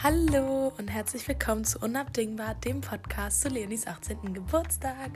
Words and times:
Hallo 0.00 0.72
und 0.78 0.86
herzlich 0.86 1.26
willkommen 1.26 1.64
zu 1.64 1.80
Unabdingbar, 1.80 2.54
dem 2.54 2.80
Podcast 2.80 3.40
zu 3.40 3.48
Leonis 3.48 3.88
18. 3.88 4.32
Geburtstag. 4.32 5.10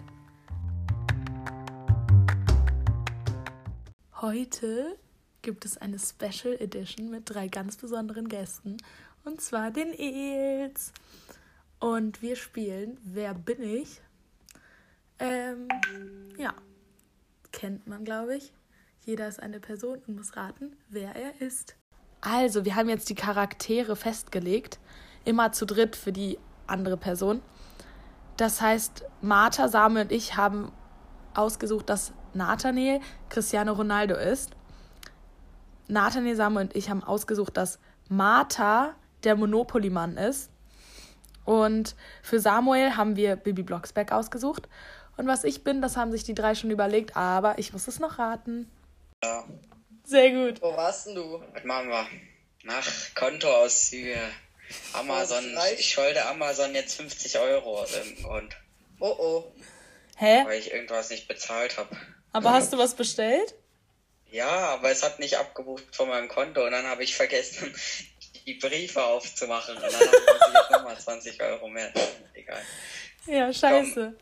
Heute 4.20 4.98
gibt 5.40 5.64
es 5.64 5.78
eine 5.78 6.00
Special 6.00 6.56
Edition 6.58 7.10
mit 7.10 7.30
drei 7.30 7.46
ganz 7.46 7.76
besonderen 7.76 8.26
Gästen 8.26 8.78
und 9.22 9.40
zwar 9.40 9.70
den 9.70 9.92
Els. 9.96 10.92
Und 11.78 12.20
wir 12.20 12.34
spielen 12.34 12.98
Wer 13.04 13.34
bin 13.34 13.62
ich? 13.62 14.02
Ähm, 15.20 15.68
ja, 16.36 16.56
kennt 17.52 17.86
man, 17.86 18.04
glaube 18.04 18.34
ich. 18.34 18.52
Jeder 19.04 19.28
ist 19.28 19.38
eine 19.38 19.60
Person 19.60 20.02
und 20.08 20.16
muss 20.16 20.34
raten, 20.34 20.74
wer 20.88 21.14
er 21.14 21.40
ist. 21.40 21.76
Also, 22.22 22.64
wir 22.64 22.76
haben 22.76 22.88
jetzt 22.88 23.10
die 23.10 23.14
Charaktere 23.14 23.96
festgelegt. 23.96 24.78
Immer 25.24 25.52
zu 25.52 25.66
dritt 25.66 25.96
für 25.96 26.12
die 26.12 26.38
andere 26.66 26.96
Person. 26.96 27.42
Das 28.36 28.60
heißt, 28.60 29.04
Martha, 29.20 29.68
Samuel 29.68 30.04
und 30.04 30.12
ich 30.12 30.36
haben 30.36 30.72
ausgesucht, 31.34 31.90
dass 31.90 32.12
Nathaniel 32.32 33.00
Cristiano 33.28 33.72
Ronaldo 33.72 34.14
ist. 34.14 34.52
Nathaniel, 35.88 36.36
Samuel 36.36 36.66
und 36.66 36.76
ich 36.76 36.88
haben 36.88 37.04
ausgesucht, 37.04 37.56
dass 37.56 37.78
Martha 38.08 38.94
der 39.24 39.36
Monopoly-Mann 39.36 40.16
ist. 40.16 40.50
Und 41.44 41.96
für 42.22 42.38
Samuel 42.38 42.96
haben 42.96 43.16
wir 43.16 43.36
Bibi 43.36 43.62
Blocksberg 43.62 44.12
ausgesucht. 44.12 44.68
Und 45.16 45.26
was 45.26 45.44
ich 45.44 45.64
bin, 45.64 45.82
das 45.82 45.96
haben 45.96 46.12
sich 46.12 46.24
die 46.24 46.34
drei 46.34 46.54
schon 46.54 46.70
überlegt, 46.70 47.16
aber 47.16 47.58
ich 47.58 47.72
muss 47.72 47.88
es 47.88 47.98
noch 47.98 48.18
raten. 48.18 48.70
Ja. 49.22 49.44
Sehr 50.12 50.30
gut. 50.30 50.60
Wo 50.60 50.76
warst 50.76 51.06
denn 51.06 51.14
du? 51.14 51.42
Was 51.54 51.64
machen 51.64 51.88
wir? 51.88 52.06
Nach 52.64 52.86
Kontoauszüge. 53.14 54.18
Amazon. 54.92 55.56
Ich 55.78 55.90
schulde 55.90 56.22
Amazon 56.26 56.74
jetzt 56.74 56.96
50 56.96 57.38
Euro 57.38 57.80
aus 57.80 57.94
irgendeinem 57.96 58.22
Grund, 58.24 58.56
Oh 59.00 59.16
oh. 59.18 59.52
Hä? 60.16 60.44
weil 60.44 60.58
ich 60.60 60.70
irgendwas 60.70 61.08
nicht 61.08 61.28
bezahlt 61.28 61.78
habe. 61.78 61.96
Aber 62.32 62.52
hast 62.52 62.74
du 62.74 62.78
was 62.78 62.94
bestellt? 62.94 63.54
Ja, 64.30 64.48
aber 64.48 64.90
es 64.90 65.02
hat 65.02 65.18
nicht 65.18 65.36
abgebucht 65.38 65.84
von 65.96 66.08
meinem 66.10 66.28
Konto 66.28 66.62
und 66.64 66.72
dann 66.72 66.86
habe 66.86 67.02
ich 67.04 67.16
vergessen, 67.16 67.74
die 68.46 68.54
Briefe 68.54 69.02
aufzumachen. 69.02 69.76
Und 69.76 69.82
dann 69.82 69.94
habe 69.94 70.06
ich 70.64 70.70
nochmal 70.70 70.98
20 70.98 71.42
Euro 71.42 71.68
mehr. 71.68 71.90
Egal. 72.34 72.60
Ja, 73.26 73.50
scheiße. 73.52 74.14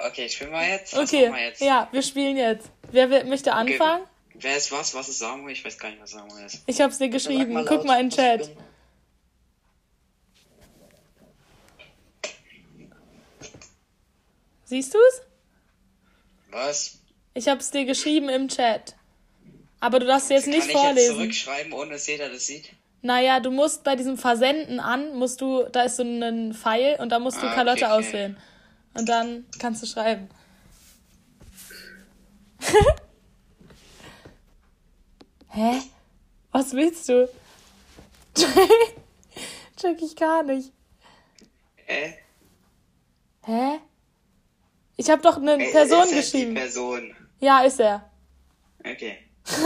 Okay, 0.00 0.28
spielen 0.28 0.50
wir 0.50 0.68
jetzt? 0.68 0.92
Was 0.96 1.08
Okay, 1.12 1.30
wir 1.32 1.38
jetzt? 1.40 1.60
ja, 1.60 1.88
wir 1.92 2.02
spielen 2.02 2.36
jetzt. 2.36 2.68
Wer, 2.90 3.10
wer 3.10 3.24
möchte 3.24 3.52
anfangen? 3.52 4.04
Wer 4.38 4.56
ist 4.56 4.70
was? 4.72 4.94
Was 4.94 5.08
ist 5.08 5.18
Samuel? 5.18 5.52
Ich 5.52 5.64
weiß 5.64 5.78
gar 5.78 5.88
nicht, 5.90 6.00
was 6.00 6.10
Samuel 6.10 6.44
ist. 6.44 6.62
Ich 6.66 6.80
hab's 6.80 6.98
dir 6.98 7.08
geschrieben. 7.08 7.52
laut, 7.54 7.66
Guck 7.66 7.84
mal 7.84 8.00
in 8.00 8.10
den 8.10 8.16
Chat. 8.16 8.50
Siehst 14.64 14.94
du's? 14.94 15.22
Was? 16.50 16.98
Ich 17.34 17.48
hab's 17.48 17.70
dir 17.70 17.84
geschrieben 17.84 18.28
im 18.28 18.48
Chat. 18.48 18.96
Aber 19.80 19.98
du 20.00 20.06
darfst 20.06 20.30
jetzt 20.30 20.44
Kann 20.44 20.54
nicht 20.54 20.66
ich 20.66 20.72
jetzt 20.72 20.80
vorlesen. 20.82 21.14
zurückschreiben, 21.16 21.72
ohne 21.72 21.92
dass 21.92 22.06
jeder 22.06 22.28
das 22.30 22.46
sieht? 22.46 22.70
Naja, 23.02 23.40
du 23.40 23.50
musst 23.50 23.84
bei 23.84 23.94
diesem 23.94 24.16
Versenden 24.16 24.80
an, 24.80 25.14
musst 25.16 25.40
du, 25.40 25.64
da 25.70 25.82
ist 25.82 25.96
so 25.96 26.02
ein 26.02 26.54
Pfeil 26.54 26.96
und 26.98 27.10
da 27.10 27.18
musst 27.18 27.36
du 27.38 27.42
Ah, 27.42 27.46
okay, 27.48 27.54
Carlotte 27.54 27.84
okay. 27.84 27.92
auswählen. 27.94 28.36
Und 28.94 29.08
dann 29.08 29.44
kannst 29.58 29.82
du 29.82 29.86
schreiben. 29.86 30.28
Hä? 35.56 35.80
Was 36.52 36.72
willst 36.74 37.08
du? 37.08 37.28
Check 39.76 40.02
ich 40.02 40.14
gar 40.14 40.42
nicht. 40.42 40.70
Äh? 41.86 42.12
Hä? 43.42 43.80
Ich 44.98 45.08
habe 45.08 45.22
doch 45.22 45.38
eine 45.38 45.52
Ey, 45.52 45.72
Person 45.72 46.02
ist 46.02 46.10
das 46.12 46.24
geschrieben. 46.32 46.54
Die 46.54 46.60
Person. 46.60 47.16
Ja, 47.40 47.62
ist 47.62 47.80
er. 47.80 48.10
Okay. 48.80 49.18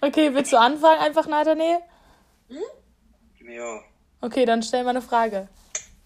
Okay, 0.00 0.34
willst 0.34 0.52
du 0.52 0.58
anfangen 0.58 1.00
einfach, 1.00 1.28
Nathanael? 1.28 1.78
Ja. 3.46 3.80
Okay, 4.20 4.44
dann 4.44 4.60
stell 4.64 4.82
mal 4.82 4.90
eine 4.90 5.00
Frage. 5.02 5.48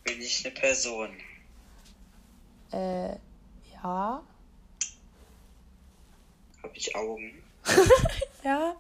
Bin 0.05 0.21
ich 0.21 0.45
eine 0.45 0.55
Person? 0.55 1.17
Äh, 2.73 3.13
ja. 3.73 4.23
Habe 6.63 6.75
ich 6.75 6.95
Augen? 6.95 7.43
Ja? 8.45 8.77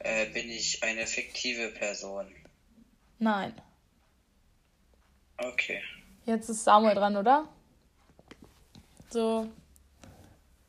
Äh, 0.00 0.26
bin 0.26 0.50
ich 0.50 0.82
eine 0.82 1.06
fiktive 1.06 1.68
Person? 1.68 2.26
Nein. 3.18 3.54
Okay. 5.36 5.80
Jetzt 6.26 6.48
ist 6.48 6.64
Samuel 6.64 6.94
dran, 6.94 7.16
oder? 7.16 7.48
So. 9.10 9.48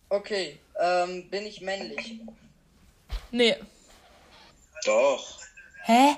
Okay, 0.10 0.60
ähm, 0.80 1.30
bin 1.30 1.46
ich 1.46 1.62
männlich? 1.62 2.20
Nee. 3.32 3.56
Doch. 4.86 5.40
Hä? 5.86 6.16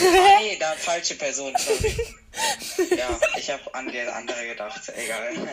Nee, 0.00 0.56
da 0.58 0.72
falsche 0.72 1.16
Person. 1.16 1.54
Sorry. 1.56 1.96
ja, 2.96 3.18
ich 3.36 3.50
habe 3.50 3.74
an 3.74 3.90
die 3.90 4.00
andere 4.00 4.46
gedacht. 4.46 4.80
Egal. 4.96 5.34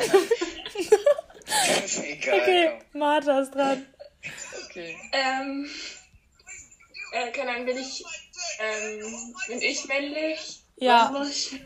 ist 1.86 2.04
egal. 2.04 2.40
Okay, 2.40 2.80
Martha 2.94 3.40
ist 3.42 3.52
dran. 3.54 3.86
Okay. 4.66 4.98
Ähm, 5.14 5.70
äh, 7.14 7.32
keine 7.32 7.52
Ahnung, 7.52 7.66
bin 7.66 7.78
ich, 7.78 8.04
ähm, 8.60 9.36
bin 9.48 9.62
ich 9.62 9.86
männlich? 9.88 10.64
Ja. 10.78 11.10
Was 11.14 11.20
muss 11.20 11.30
ich? 11.54 11.62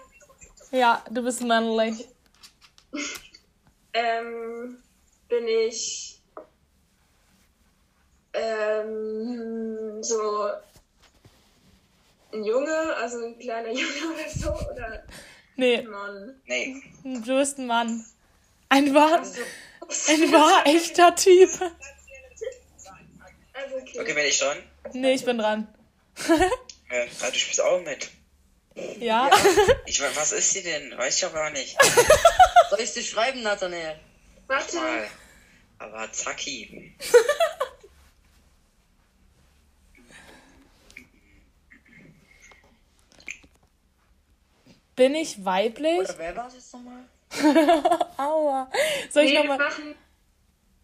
Ja, 0.72 1.04
du 1.10 1.22
bist 1.24 1.42
männlich. 1.42 2.08
Ähm, 3.94 4.82
bin 5.28 5.48
ich, 5.48 6.22
ähm, 8.34 10.02
so 10.04 10.50
ein 12.34 12.44
Junge, 12.44 12.96
also 12.96 13.26
ein 13.26 13.38
kleiner 13.38 13.70
Junge 13.72 14.14
oder 14.14 14.30
so, 14.30 14.52
oder 14.72 15.04
Nee, 15.58 15.80
ein 15.80 15.88
Mann? 15.88 16.42
Nee. 16.46 16.82
du 17.04 17.36
bist 17.38 17.58
ein 17.60 17.68
Mann. 17.68 18.06
Ein 18.70 18.94
wahr, 18.96 19.20
Also, 19.20 19.42
ein 20.08 20.32
wahr 20.32 20.66
echter 20.66 21.16
Typ. 21.16 21.50
okay. 23.54 24.00
Okay, 24.00 24.14
bin 24.14 24.26
ich 24.26 24.40
dran? 24.40 24.58
Nee, 24.94 25.14
ich 25.14 25.26
bin 25.26 25.38
dran. 25.38 25.68
Äh, 26.90 27.08
du 27.32 27.38
spielst 27.38 27.62
auch 27.62 27.80
mit. 27.82 28.10
Ja? 29.00 29.30
Ich, 29.86 30.00
we- 30.02 30.16
was 30.16 30.32
ist 30.32 30.52
sie 30.52 30.64
denn? 30.64 30.98
Weiß 30.98 31.18
ich 31.18 31.26
auch 31.26 31.34
gar 31.34 31.50
nicht. 31.52 31.76
Soll 32.70 32.80
ich 32.80 32.94
dir 32.94 33.04
schreiben, 33.04 33.42
Nathanael? 33.44 34.00
Warte, 34.48 34.76
Mal. 34.78 35.08
Aber 35.80 36.12
Zacki. 36.12 36.94
Bin 44.96 45.16
ich 45.16 45.44
weiblich? 45.46 46.00
Oder 46.00 46.18
wer 46.18 46.36
war 46.36 46.48
es 46.48 46.56
jetzt 46.56 46.74
nochmal? 46.74 47.04
Aua. 48.18 48.70
Soll 49.10 49.24
ich 49.24 49.32
nee, 49.32 49.38
wir 49.38 49.44
nochmal. 49.44 49.58
machen, 49.70 49.96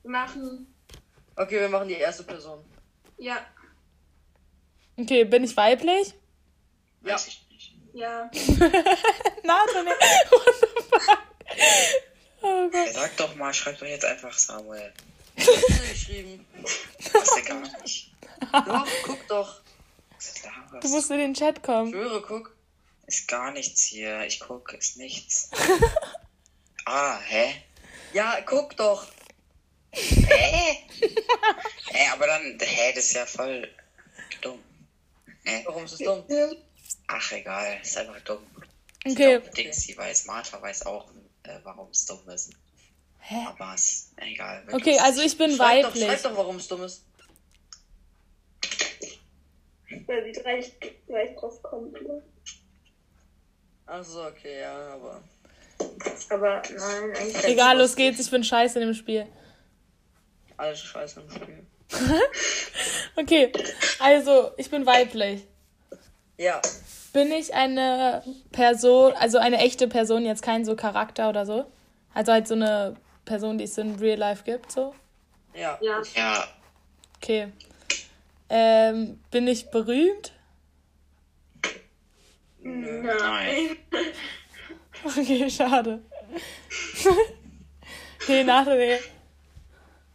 wir 0.04 0.12
machen, 0.12 0.74
Okay, 1.36 1.60
wir 1.60 1.70
machen 1.70 1.88
die 1.88 1.96
erste 1.96 2.24
Person. 2.24 2.64
ja, 3.18 3.38
Okay, 5.00 5.26
bin 5.26 5.44
ich 5.44 5.56
weiblich? 5.56 6.14
Ja. 7.04 7.14
Weiß 7.14 7.28
ich 7.28 7.46
nicht. 7.52 7.76
ja, 7.94 8.30
Nathanael. 9.44 9.96
What 10.30 10.56
the 10.62 10.84
fuck? 10.90 11.20
Oh 12.42 12.70
Gott. 12.70 12.86
Ja, 12.88 12.92
sag 12.94 13.18
doch 13.18 13.36
mal, 13.36 13.54
schreib 13.54 13.78
doch 13.80 13.86
jetzt 13.86 14.06
einfach 14.06 14.36
Samuel. 14.38 14.92
Hast 15.38 15.48
du 15.48 15.88
geschrieben? 15.92 16.46
Was 17.14 17.36
denn 17.36 17.46
gar 17.46 17.82
nicht. 17.82 18.12
Doch, 18.52 18.88
guck 19.04 19.28
doch. 19.28 19.62
Klar, 20.42 20.80
Du 20.82 20.88
musst 20.90 21.12
in 21.12 21.18
den 21.20 21.34
Chat 21.36 21.62
kommen. 21.62 21.92
Schwöre, 21.92 22.22
guck. 22.22 22.56
Ist 23.06 23.28
gar 23.28 23.52
nichts 23.52 23.84
hier. 23.84 24.26
Ich 24.26 24.40
guck, 24.40 24.74
ist 24.74 24.98
nichts. 24.98 25.52
Ah, 26.88 27.20
hä? 27.20 27.54
Ja, 28.14 28.42
guck 28.46 28.78
doch. 28.78 29.08
Hä? 29.92 30.76
hä, 31.94 32.14
aber 32.14 32.28
dann, 32.28 32.60
hä, 32.60 32.92
das 32.96 33.06
ist 33.06 33.16
ja 33.16 33.26
voll 33.26 33.68
dumm. 34.42 34.64
Hä? 35.46 35.64
Warum 35.66 35.86
ist 35.86 35.94
es 35.94 36.00
dumm? 36.00 36.24
Ach, 37.08 37.32
egal, 37.32 37.80
ist 37.82 37.98
einfach 37.98 38.22
dumm. 38.22 38.46
Okay. 39.06 39.40
Dixie 39.56 39.98
weiß, 39.98 40.26
Martha 40.26 40.62
weiß 40.62 40.86
auch, 40.86 41.10
äh, 41.44 41.60
warum 41.64 41.90
es 41.92 42.06
dumm 42.06 42.28
ist. 42.30 42.52
Hä? 43.20 43.46
Aber 43.48 43.74
ist 43.76 44.12
egal. 44.18 44.66
wird 44.66 44.76
Okay, 44.76 45.00
also 45.00 45.22
ich 45.22 45.38
bin 45.38 45.56
Schreib 45.56 45.84
doch, 45.84 45.90
weiblich. 45.90 46.06
schreib 46.06 46.24
doch, 46.24 46.38
warum 46.38 46.58
es 46.58 46.68
dumm 46.68 46.84
ist. 46.84 47.04
weil 50.08 50.24
die 50.24 50.40
gleich, 50.40 50.72
gleich 51.06 51.36
drauf 51.36 51.62
kommt. 51.62 51.94
Ne? 51.94 52.24
Ach 53.86 54.04
so, 54.04 54.26
okay, 54.26 54.62
ja, 54.62 54.94
aber. 54.94 55.24
Aber 56.30 56.62
nein, 56.62 57.16
eigentlich. 57.18 57.44
Egal, 57.46 57.78
los 57.78 57.96
geht's, 57.96 58.20
ich 58.20 58.30
bin 58.30 58.44
scheiße 58.44 58.80
in 58.80 58.88
dem 58.88 58.94
Spiel. 58.94 59.26
Alles 60.58 60.80
scheiße 60.80 61.22
im 61.22 61.32
Spiel. 61.32 61.66
Okay, 63.20 63.52
also 63.98 64.52
ich 64.58 64.70
bin 64.70 64.86
weiblich. 64.86 65.42
Ja. 66.38 66.62
Bin 67.14 67.32
ich 67.32 67.52
eine 67.56 68.22
Person, 68.52 69.14
also 69.14 69.40
eine 69.40 69.58
echte 69.58 69.88
Person, 69.88 70.24
jetzt 70.24 70.44
kein 70.44 70.66
so 70.66 70.76
Charakter 70.76 71.30
oder 71.30 71.48
so? 71.48 71.66
Also 72.14 72.32
halt 72.32 72.48
so 72.48 72.54
eine 72.54 72.96
Person, 73.26 73.58
die 73.58 73.64
es 73.64 73.76
in 73.80 73.96
Real 73.96 74.20
Life 74.20 74.44
gibt, 74.44 74.72
so? 74.72 74.94
Ja. 75.56 75.80
Ja. 75.82 76.04
Ja, 76.16 76.48
Okay. 77.18 77.52
Ähm, 78.50 79.20
bin 79.32 79.48
ich 79.48 79.72
berühmt? 79.72 80.32
nein. 82.62 83.78
Okay, 85.08 85.50
schade. 85.50 86.02
okay, 88.22 88.44
Nathalie. 88.44 89.00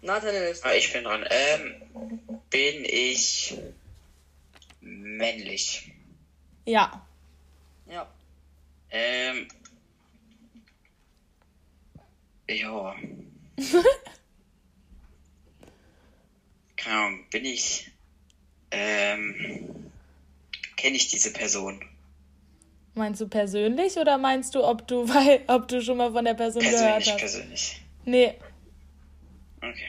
Nathaniel 0.02 0.50
ist. 0.50 0.64
Ah, 0.66 0.74
ich 0.74 0.92
bin 0.92 1.04
dran. 1.04 1.24
Ähm, 1.30 1.74
bin 2.50 2.84
ich 2.84 3.56
männlich? 4.80 5.92
Ja. 6.66 7.06
Ja. 7.86 8.06
Ähm, 8.90 9.48
ja. 12.48 12.94
Keine 16.76 16.96
Ahnung, 16.96 17.24
bin 17.30 17.44
ich, 17.44 17.90
ähm, 18.72 19.90
kenne 20.76 20.96
ich 20.96 21.08
diese 21.08 21.32
Person? 21.32 21.82
Meinst 22.94 23.20
du 23.20 23.28
persönlich 23.28 23.96
oder 23.96 24.18
meinst 24.18 24.54
du, 24.54 24.62
ob 24.64 24.86
du, 24.86 25.08
weil, 25.08 25.42
ob 25.46 25.68
du 25.68 25.80
schon 25.82 25.96
mal 25.96 26.12
von 26.12 26.24
der 26.24 26.34
Person 26.34 26.62
gehört 26.62 26.76
Persönlich, 26.78 27.12
hast? 27.12 27.18
persönlich. 27.18 27.82
Nee. 28.04 28.34
Okay. 29.58 29.88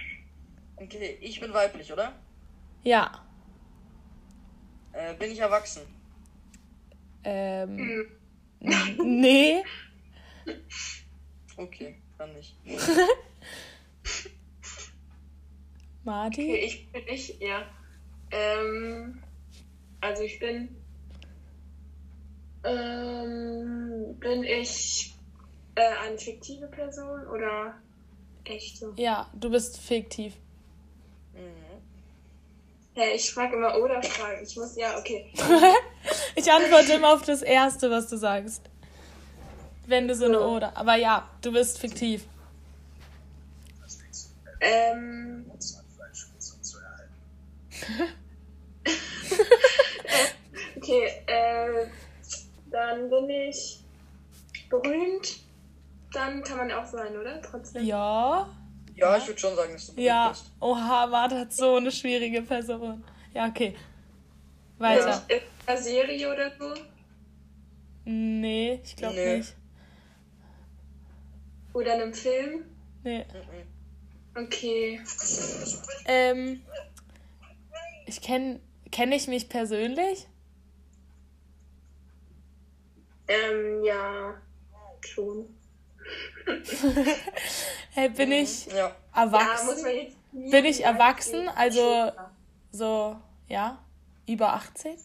Okay, 0.77 1.17
ich 1.21 1.39
bin 1.39 1.53
weiblich, 1.53 1.91
oder? 1.91 2.13
Ja. 2.83 3.23
Äh, 4.91 5.13
bin 5.15 5.31
ich 5.31 5.39
erwachsen? 5.39 5.81
Ähm. 7.23 8.05
Nee. 8.59 9.63
Okay, 11.55 11.95
dann 12.17 12.33
nicht. 12.33 12.55
Marti? 16.03 16.41
Okay, 16.41 16.65
ich 16.65 16.91
bin 16.91 17.03
ich, 17.07 17.39
ja. 17.39 17.63
Ähm, 18.31 19.21
also 20.01 20.23
ich 20.23 20.39
bin. 20.39 20.75
Ähm, 22.63 24.15
bin 24.19 24.44
ich 24.44 25.13
äh, 25.75 25.81
eine 26.06 26.18
fiktive 26.18 26.68
Person 26.68 27.27
oder 27.27 27.75
echte? 28.45 28.94
Ja, 28.95 29.30
du 29.33 29.50
bist 29.50 29.80
fiktiv. 29.80 30.33
Mhm. 31.33 31.74
Ja, 32.95 33.06
ich 33.13 33.33
frage 33.33 33.56
immer 33.56 33.75
oder 33.77 34.01
fragen. 34.04 34.44
Ich 34.44 34.56
muss, 34.56 34.75
ja, 34.75 34.98
okay. 34.98 35.33
ich 36.36 36.51
antworte 36.51 36.94
immer 36.94 37.13
auf 37.13 37.24
das 37.24 37.42
Erste, 37.42 37.89
was 37.89 38.07
du 38.07 38.18
sagst. 38.18 38.62
Wenn 39.88 40.07
du 40.07 40.15
so 40.15 40.25
eine 40.25 40.36
So. 40.36 40.45
Oder. 40.45 40.77
Aber 40.77 40.95
ja, 40.95 41.27
du 41.42 41.51
bist 41.51 41.80
fiktiv. 41.80 42.25
Ähm, 44.62 45.51
okay, 50.77 51.24
äh, 51.27 51.88
dann 52.73 53.09
bin 53.09 53.29
ich 53.29 53.79
berühmt. 54.69 55.39
Dann 56.11 56.43
kann 56.43 56.57
man 56.57 56.71
auch 56.71 56.85
sein, 56.85 57.15
oder? 57.17 57.41
Trotzdem. 57.41 57.85
Ja. 57.85 58.49
Ja, 58.95 59.17
ich 59.17 59.25
würde 59.27 59.39
schon 59.39 59.55
sagen, 59.55 59.73
dass 59.73 59.87
du 59.87 59.93
berühmt 59.93 60.05
Ja. 60.07 60.29
bist. 60.29 60.51
Oha, 60.59 61.07
Marta 61.07 61.39
hat 61.39 61.53
so 61.53 61.75
eine 61.77 61.91
schwierige 61.91 62.41
Person. 62.41 63.03
Ja, 63.33 63.47
okay. 63.47 63.75
Weiter. 64.77 65.23
In 65.29 65.39
einer 65.65 65.81
Serie 65.81 66.31
oder 66.33 66.51
so? 66.59 66.73
Nee, 68.05 68.81
ich 68.83 68.95
glaube 68.95 69.15
Nee. 69.15 69.37
nicht. 69.37 69.55
Oder 71.73 71.95
in 71.95 72.01
einem 72.01 72.13
Film? 72.13 72.65
Nee. 73.03 73.25
Okay. 74.35 75.01
Ähm. 76.05 76.61
Ich 78.05 78.21
kenne. 78.21 78.59
Kenne 78.91 79.15
ich 79.15 79.27
mich 79.27 79.49
persönlich? 79.49 80.27
Ähm, 83.27 83.83
ja, 83.83 84.35
schon. 85.01 85.57
Hey, 87.91 88.09
bin 88.09 88.31
ich 88.31 88.65
Ja. 88.65 88.75
Ja, 88.75 89.25
muss 89.25 89.33
erwachsen? 89.33 89.81
man 89.83 89.95
jetzt 89.95 90.17
nie 90.33 90.51
Bin 90.51 90.65
ich 90.65 90.83
erwachsen? 90.83 91.47
Also-. 91.49 92.11
So, 92.71 93.15
ja? 93.47 93.77
Über 94.27 94.53
18? 94.53 94.97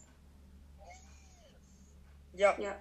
Ja. 2.34 2.58
Ja. 2.58 2.76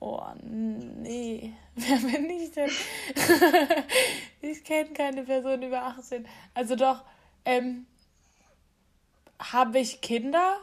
Oh, 0.00 0.22
nee. 0.42 1.52
Wer 1.74 1.98
bin 1.98 2.30
ich 2.30 2.52
denn? 2.52 2.70
ich 4.40 4.64
kenne 4.64 4.90
keine 4.94 5.24
Person 5.24 5.62
über 5.62 5.82
18. 5.82 6.26
Also 6.54 6.74
doch, 6.76 7.04
ähm, 7.44 7.86
habe 9.38 9.78
ich 9.78 10.00
Kinder? 10.00 10.58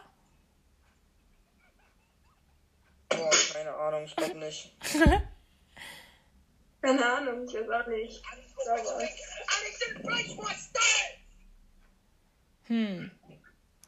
Boah, 3.18 3.32
keine 3.54 3.74
Ahnung, 3.76 4.06
ich 4.06 4.16
glaube 4.16 4.38
nicht. 4.38 4.76
Keine 6.82 7.04
Ahnung, 7.04 7.48
ich 7.48 7.54
weiß 7.56 7.70
auch 7.72 7.88
nicht. 7.88 8.24
Aber 8.70 9.02
Hm. 12.68 13.12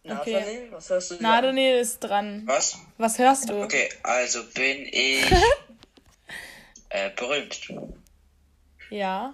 Nathaniel, 0.03 0.71
was 0.71 0.89
hörst 0.89 1.11
du 1.11 1.15
dir 1.15 1.21
Na, 1.23 1.37
an? 1.37 1.43
Daniel 1.43 1.79
ist 1.79 1.99
dran. 1.99 2.43
Was? 2.45 2.77
Was 2.97 3.19
hörst 3.19 3.49
du? 3.49 3.63
Okay, 3.63 3.89
also 4.03 4.43
bin 4.53 4.85
ich 4.91 5.31
äh, 6.89 7.09
berühmt. 7.15 7.71
Ja. 8.89 9.33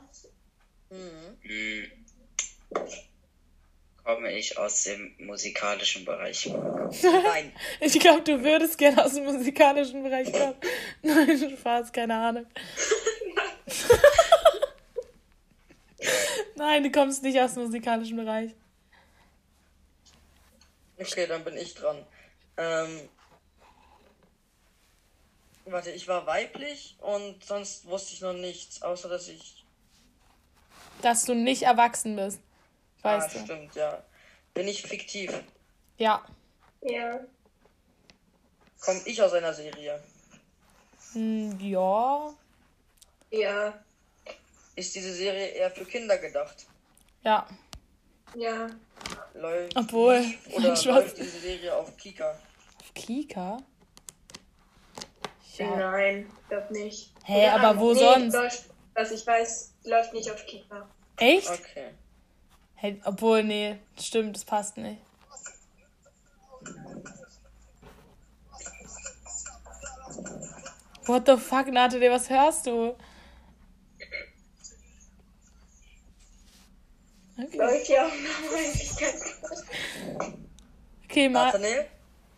Mhm. 0.89 1.37
Komme 4.03 4.33
ich 4.33 4.57
aus 4.57 4.83
dem 4.83 5.15
musikalischen 5.17 6.03
Bereich? 6.03 6.47
Nein. 6.47 7.53
Ich 7.79 7.97
glaube, 7.99 8.21
du 8.21 8.43
würdest 8.43 8.77
gerne 8.77 9.05
aus 9.05 9.13
dem 9.13 9.23
musikalischen 9.23 10.03
Bereich 10.03 10.31
kommen. 10.31 10.55
Nein, 11.01 11.57
Spaß, 11.57 11.91
keine 11.93 12.15
Ahnung. 12.15 12.45
Nein, 16.55 16.83
du 16.83 16.91
kommst 16.91 17.23
nicht 17.23 17.39
aus 17.39 17.53
dem 17.53 17.63
musikalischen 17.63 18.17
Bereich. 18.17 18.51
Okay, 20.99 21.25
dann 21.25 21.45
bin 21.45 21.55
ich 21.55 21.73
dran. 21.73 22.05
Ähm, 22.57 23.09
warte, 25.63 25.91
ich 25.91 26.09
war 26.09 26.27
weiblich 26.27 26.97
und 26.99 27.41
sonst 27.43 27.85
wusste 27.85 28.13
ich 28.13 28.21
noch 28.21 28.33
nichts, 28.33 28.81
außer 28.81 29.07
dass 29.07 29.29
ich. 29.29 29.63
Dass 31.01 31.23
du 31.23 31.35
nicht 31.35 31.63
erwachsen 31.63 32.17
bist. 32.17 32.41
Weißt 33.03 33.35
ah, 33.35 33.39
du? 33.39 33.45
stimmt, 33.45 33.75
ja. 33.75 34.01
Bin 34.53 34.67
ich 34.67 34.81
fiktiv? 34.81 35.31
Ja. 35.97 36.23
ja. 36.81 37.19
Komme 38.79 39.01
ich 39.05 39.21
aus 39.21 39.33
einer 39.33 39.53
Serie? 39.53 40.01
Hm, 41.13 41.59
ja. 41.59 42.33
Ja. 43.29 43.73
Ist 44.75 44.95
diese 44.95 45.13
Serie 45.13 45.47
eher 45.47 45.69
für 45.69 45.85
Kinder 45.85 46.17
gedacht? 46.17 46.65
Ja. 47.23 47.47
Ja. 48.35 48.69
Läuft 49.33 49.77
Obwohl, 49.77 50.17
lief 50.17 50.47
oder 50.53 50.83
läuft 50.85 51.17
diese 51.17 51.39
Serie 51.39 51.75
auf 51.75 51.95
Kika? 51.97 52.31
Auf 52.79 52.93
Kika? 52.93 53.57
Ja. 55.57 55.75
Nein, 55.75 56.31
glaub 56.49 56.71
nicht. 56.71 57.11
Hä, 57.25 57.47
Oder 57.47 57.61
aber 57.61 57.79
wo 57.79 57.93
nee, 57.93 57.99
sonst? 57.99 58.33
Läuft, 58.33 58.65
was 58.95 59.11
ich 59.11 59.25
weiß, 59.25 59.73
läuft 59.83 60.13
nicht 60.13 60.31
auf 60.31 60.43
Kika. 60.45 60.89
Echt? 61.17 61.49
Okay. 61.49 61.91
Hey, 62.83 62.99
obwohl, 63.05 63.43
nee, 63.43 63.79
stimmt, 63.97 64.35
das 64.35 64.43
passt 64.43 64.75
nicht. 64.75 64.99
What 71.05 71.25
the 71.25 71.37
fuck, 71.37 71.67
Natalie, 71.67 72.11
was 72.11 72.29
hörst 72.29 72.65
du? 72.65 72.97
Okay, 77.37 77.57
gut. 77.57 77.63
okay 81.05 81.29
mal. 81.29 81.45
Nathaniel, 81.45 81.85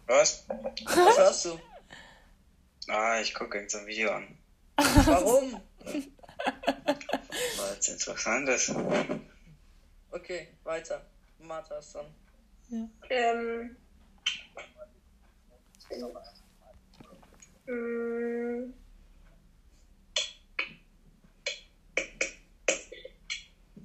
Was? 0.06 0.46
was 0.48 1.18
hörst 1.18 1.46
du? 1.46 1.60
Ah, 2.88 3.20
ich 3.20 3.34
gucke 3.34 3.68
so 3.68 3.80
ein 3.80 3.88
Video 3.88 4.12
an. 4.12 4.38
Warum? 4.78 5.60
Weil 5.86 7.78
es 7.80 7.88
interessant 7.88 8.48
ist. 8.48 8.76
Okay, 10.16 10.48
weiter. 10.64 11.02
Martha 11.40 11.78
ist 11.78 11.94
dran. 11.94 12.06
Ähm. 13.10 13.76
Mm. 17.68 18.74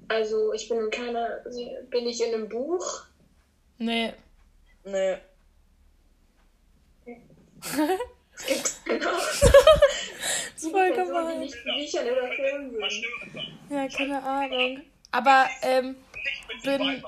Also 0.07 0.53
ich 0.53 0.69
bin 0.69 0.77
in 0.79 0.89
keiner, 0.89 1.43
bin 1.89 2.07
ich 2.07 2.21
in 2.21 2.33
einem 2.33 2.47
Buch? 2.47 3.05
Nee, 3.77 4.13
Nee. 4.85 5.17
Das 7.59 8.45
gibt's 8.47 8.81
noch. 8.87 9.01
Das 10.53 10.63
ist 10.67 10.71
voll 10.71 10.93
gemein. 10.93 11.39
nicht 11.39 11.63
Büchern 11.63 12.05
oder 12.05 12.31
Filmen. 12.33 12.75
Ja, 13.69 13.87
keine 13.87 14.21
Ahnung. 14.21 14.81
Aber 15.11 15.47
ähm, 15.63 15.95
bin, 16.63 17.03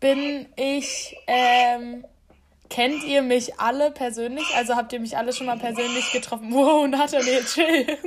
bin 0.00 0.52
ich, 0.56 1.16
ähm, 1.26 2.04
kennt 2.68 3.04
ihr 3.04 3.22
mich 3.22 3.58
alle 3.58 3.90
persönlich? 3.90 4.44
Also 4.54 4.76
habt 4.76 4.92
ihr 4.92 5.00
mich 5.00 5.16
alle 5.16 5.32
schon 5.32 5.46
mal 5.46 5.58
persönlich 5.58 6.12
getroffen? 6.12 6.52
Wow, 6.52 6.86
Nathalie, 6.88 7.44
chill. 7.44 7.98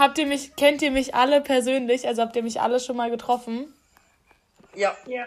Habt 0.00 0.16
ihr 0.16 0.26
mich, 0.26 0.56
kennt 0.56 0.80
ihr 0.80 0.90
mich 0.90 1.14
alle 1.14 1.42
persönlich? 1.42 2.08
Also 2.08 2.22
habt 2.22 2.34
ihr 2.34 2.42
mich 2.42 2.58
alle 2.60 2.80
schon 2.80 2.96
mal 2.96 3.10
getroffen? 3.10 3.74
Ja, 4.74 4.96
Ja. 5.06 5.26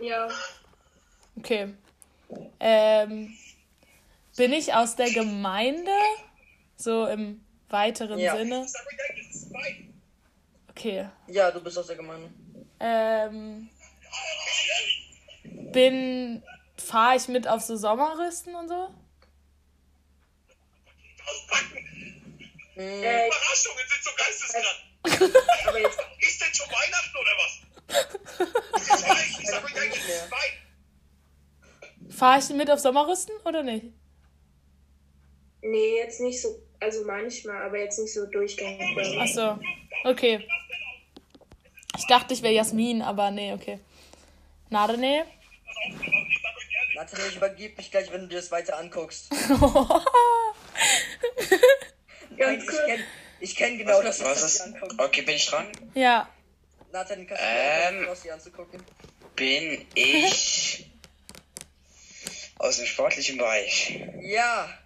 Ja. 0.00 0.28
Okay. 1.36 1.74
Ähm, 2.60 3.34
bin 4.36 4.52
ich 4.52 4.74
aus 4.74 4.96
der 4.96 5.10
Gemeinde? 5.10 5.90
So 6.76 7.06
im 7.06 7.44
weiteren 7.68 8.18
Ja. 8.18 8.36
Sinne? 8.36 8.66
Okay. 10.70 11.08
ja, 11.28 11.50
du 11.50 11.60
bist 11.60 11.78
aus 11.78 11.86
der 11.86 11.96
Gemeinde. 11.96 12.30
Ähm, 12.80 13.68
bin. 15.72 16.42
Fahre 16.76 17.16
ich 17.16 17.28
mit 17.28 17.46
auf 17.46 17.62
so 17.62 17.76
Sommerrüsten 17.76 18.54
und 18.56 18.68
so? 18.68 18.88
Hm, 22.74 22.82
Äh, 22.82 23.28
Überraschungen 23.28 23.84
sind 23.88 24.02
so 24.02 24.10
geisteskrank. 24.16 24.66
aber 25.68 25.80
jetzt, 25.80 25.98
Ist 26.18 26.40
denn 26.42 26.52
schon 26.54 26.66
Weihnachten 26.66 27.16
oder 27.16 27.30
was? 27.38 27.60
Ich 28.82 28.90
weiß, 29.08 29.38
ich 29.40 29.46
sag 29.48 29.64
euch 29.64 29.76
eigentlich, 29.80 30.02
es 30.02 30.08
ist 30.24 30.30
Weihnachten. 30.32 30.58
Fahre 32.24 32.38
ich 32.38 32.48
mit 32.48 32.70
auf 32.70 32.80
Sommerrüsten 32.80 33.34
oder 33.44 33.62
nicht? 33.62 33.84
nee, 35.60 35.98
jetzt 35.98 36.22
nicht 36.22 36.40
so, 36.40 36.58
also 36.80 37.04
manchmal, 37.04 37.62
aber 37.66 37.78
jetzt 37.78 37.98
nicht 37.98 38.14
so 38.14 38.24
durchgängig. 38.24 38.96
Ach 39.20 39.26
so. 39.26 39.58
Okay. 40.04 40.48
Ich 41.98 42.06
dachte, 42.06 42.32
ich 42.32 42.40
wäre 42.40 42.54
Jasmin, 42.54 43.02
aber 43.02 43.30
nee, 43.30 43.52
okay. 43.52 43.78
Nade, 44.70 44.96
nee. 44.96 45.22
Nathalie, 46.94 47.28
ich 47.28 47.36
übergebe 47.36 47.76
mich 47.76 47.90
gleich, 47.90 48.10
wenn 48.10 48.22
du 48.22 48.28
dir 48.28 48.36
das 48.36 48.50
weiter 48.50 48.78
anguckst. 48.78 49.30
Nein, 52.30 52.58
ich 52.58 52.66
kenne 52.66 53.04
ich 53.40 53.54
kenn 53.54 53.76
genau 53.76 54.00
das, 54.00 54.24
Was 54.24 54.42
was 54.42 54.54
ist? 54.54 54.74
Okay, 54.96 55.20
bin 55.20 55.36
ich 55.36 55.44
dran? 55.46 55.66
ja. 55.92 56.26
Nathalie, 56.90 57.26
kannst 57.26 57.42
du 57.42 57.46
Ähm. 57.46 58.06
dir 58.24 58.32
anzugucken? 58.32 58.82
Bin 59.36 59.84
ich 59.94 60.93
aus 62.64 62.78
dem 62.78 62.86
sportlichen 62.86 63.36
Bereich? 63.36 64.00
Ja, 64.20 64.78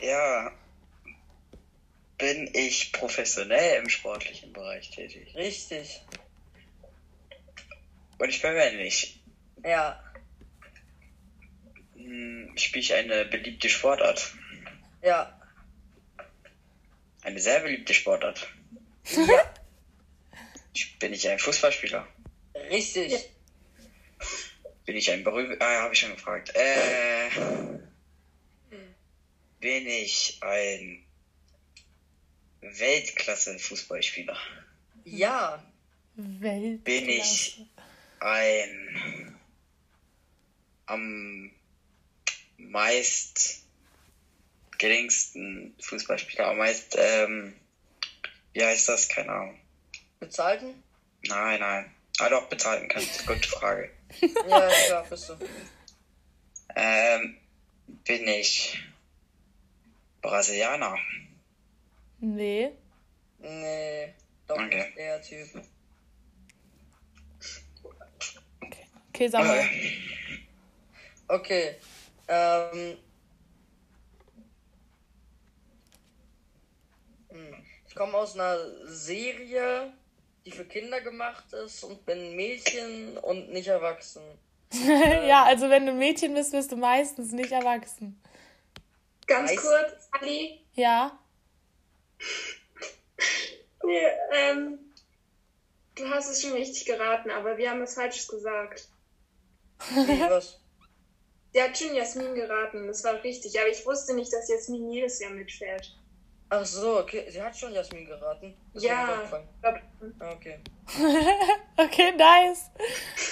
Ja. 0.00 0.52
Bin 2.16 2.48
ich 2.54 2.92
professionell 2.92 3.82
im 3.82 3.88
sportlichen 3.88 4.52
Bereich 4.52 4.88
tätig? 4.90 5.34
richtig. 5.34 6.00
Und 8.18 8.28
ich 8.28 8.40
bin 8.40 8.54
männlich. 8.54 9.20
Ja, 9.64 10.00
Hm, 11.96 12.52
Spiele 12.56 12.80
ich 12.82 12.94
eine 12.94 13.24
beliebte 13.24 13.68
Sportart? 13.68 14.32
ja, 15.02 15.40
Eine 17.22 17.40
sehr 17.40 17.60
beliebte 17.60 17.94
Sportart. 17.94 18.46
ja, 19.10 19.54
Ich- 20.72 20.98
Bin 21.00 21.12
ich 21.12 21.28
ein 21.28 21.38
Fußballspieler? 21.40 22.06
richtig. 22.70 23.28
Bin 24.84 24.96
ich 24.96 25.10
ein 25.10 25.24
berühmt... 25.24 25.60
Ah, 25.60 25.82
habe 25.82 25.94
ich 25.94 26.00
schon 26.00 26.14
gefragt. 26.14 26.52
Äh... 26.54 27.30
Bin 29.60 29.86
ich 29.86 30.38
ein 30.42 31.04
Weltklasse-Fußballspieler? 32.60 34.36
Ja, 35.04 35.64
Weltklasse. 36.16 36.84
Bin 36.84 37.08
ich 37.08 37.66
ein 38.20 39.38
am 40.86 41.50
meist 42.58 43.62
geringsten 44.76 45.74
Fußballspieler, 45.80 46.48
am 46.48 46.58
meist, 46.58 46.96
ähm, 46.98 47.54
wie 48.52 48.64
heißt 48.64 48.88
das? 48.88 49.08
Keine 49.08 49.32
Ahnung. 49.32 49.58
bezahlten? 50.20 50.82
Nein, 51.26 51.60
nein. 51.60 51.94
Ah, 52.18 52.28
doch, 52.28 52.48
bezahlen 52.48 52.88
kann. 52.88 53.02
Gute 53.26 53.48
Frage. 53.48 53.90
Ja, 54.20 54.68
klar, 54.86 55.04
bist 55.08 55.28
du. 55.28 55.34
Ähm, 56.76 57.38
bin 57.86 58.28
ich 58.28 58.78
Brasilianer? 60.22 60.96
Nee. 62.18 62.72
Nee, 63.38 64.14
doch 64.46 64.56
Okay. 64.56 64.86
nicht 64.86 64.96
der 64.98 65.22
Typ. 65.22 65.48
Okay, 69.10 69.28
sag 69.28 69.44
mal. 69.44 69.68
Okay, 71.28 71.76
ähm. 72.28 72.96
hm, 77.30 77.66
Ich 77.88 77.94
komme 77.94 78.14
aus 78.14 78.34
einer 78.34 78.58
Serie, 78.86 79.92
die 80.44 80.52
für 80.52 80.64
Kinder 80.64 81.00
gemacht 81.00 81.52
ist 81.52 81.84
und 81.84 82.04
bin 82.04 82.36
Mädchen 82.36 83.16
und 83.18 83.50
nicht 83.50 83.68
erwachsen. 83.68 84.22
ja, 84.72 85.44
also 85.44 85.70
wenn 85.70 85.86
du 85.86 85.92
Mädchen 85.92 86.34
bist, 86.34 86.52
bist 86.52 86.72
du 86.72 86.76
meistens 86.76 87.32
nicht 87.32 87.52
erwachsen. 87.52 88.20
Ganz 89.26 89.50
Weiß- 89.50 89.56
kurz, 89.56 90.08
Ali. 90.12 90.60
Ja. 90.74 91.18
Nee, 93.82 94.06
ähm, 94.32 94.78
du 95.94 96.08
hast 96.08 96.30
es 96.30 96.42
schon 96.42 96.52
richtig 96.52 96.84
geraten, 96.84 97.30
aber 97.30 97.56
wir 97.56 97.70
haben 97.70 97.82
es 97.82 97.94
Falsches 97.94 98.28
gesagt. 98.28 98.88
Wie, 99.90 100.20
was? 100.20 100.60
Sie 101.52 101.62
hat 101.62 101.76
schon 101.78 101.94
Jasmin 101.94 102.34
geraten, 102.34 102.86
das 102.86 103.04
war 103.04 103.22
richtig, 103.22 103.58
aber 103.58 103.68
ich 103.68 103.86
wusste 103.86 104.14
nicht, 104.14 104.32
dass 104.32 104.48
Jasmin 104.48 104.90
jedes 104.90 105.20
Jahr 105.20 105.30
mitfährt. 105.30 105.96
Ach 106.60 106.64
so, 106.66 107.00
okay. 107.00 107.26
Sie 107.30 107.42
hat 107.42 107.56
schon 107.56 107.72
Jasmin 107.72 108.06
geraten. 108.06 108.56
Das 108.72 108.82
ist 108.82 108.88
mir 108.90 108.96
nicht 108.96 109.32
Ja, 109.62 109.72
Ah, 110.20 110.32
Okay. 110.32 110.60
Okay, 111.76 112.12
nice. 112.12 112.70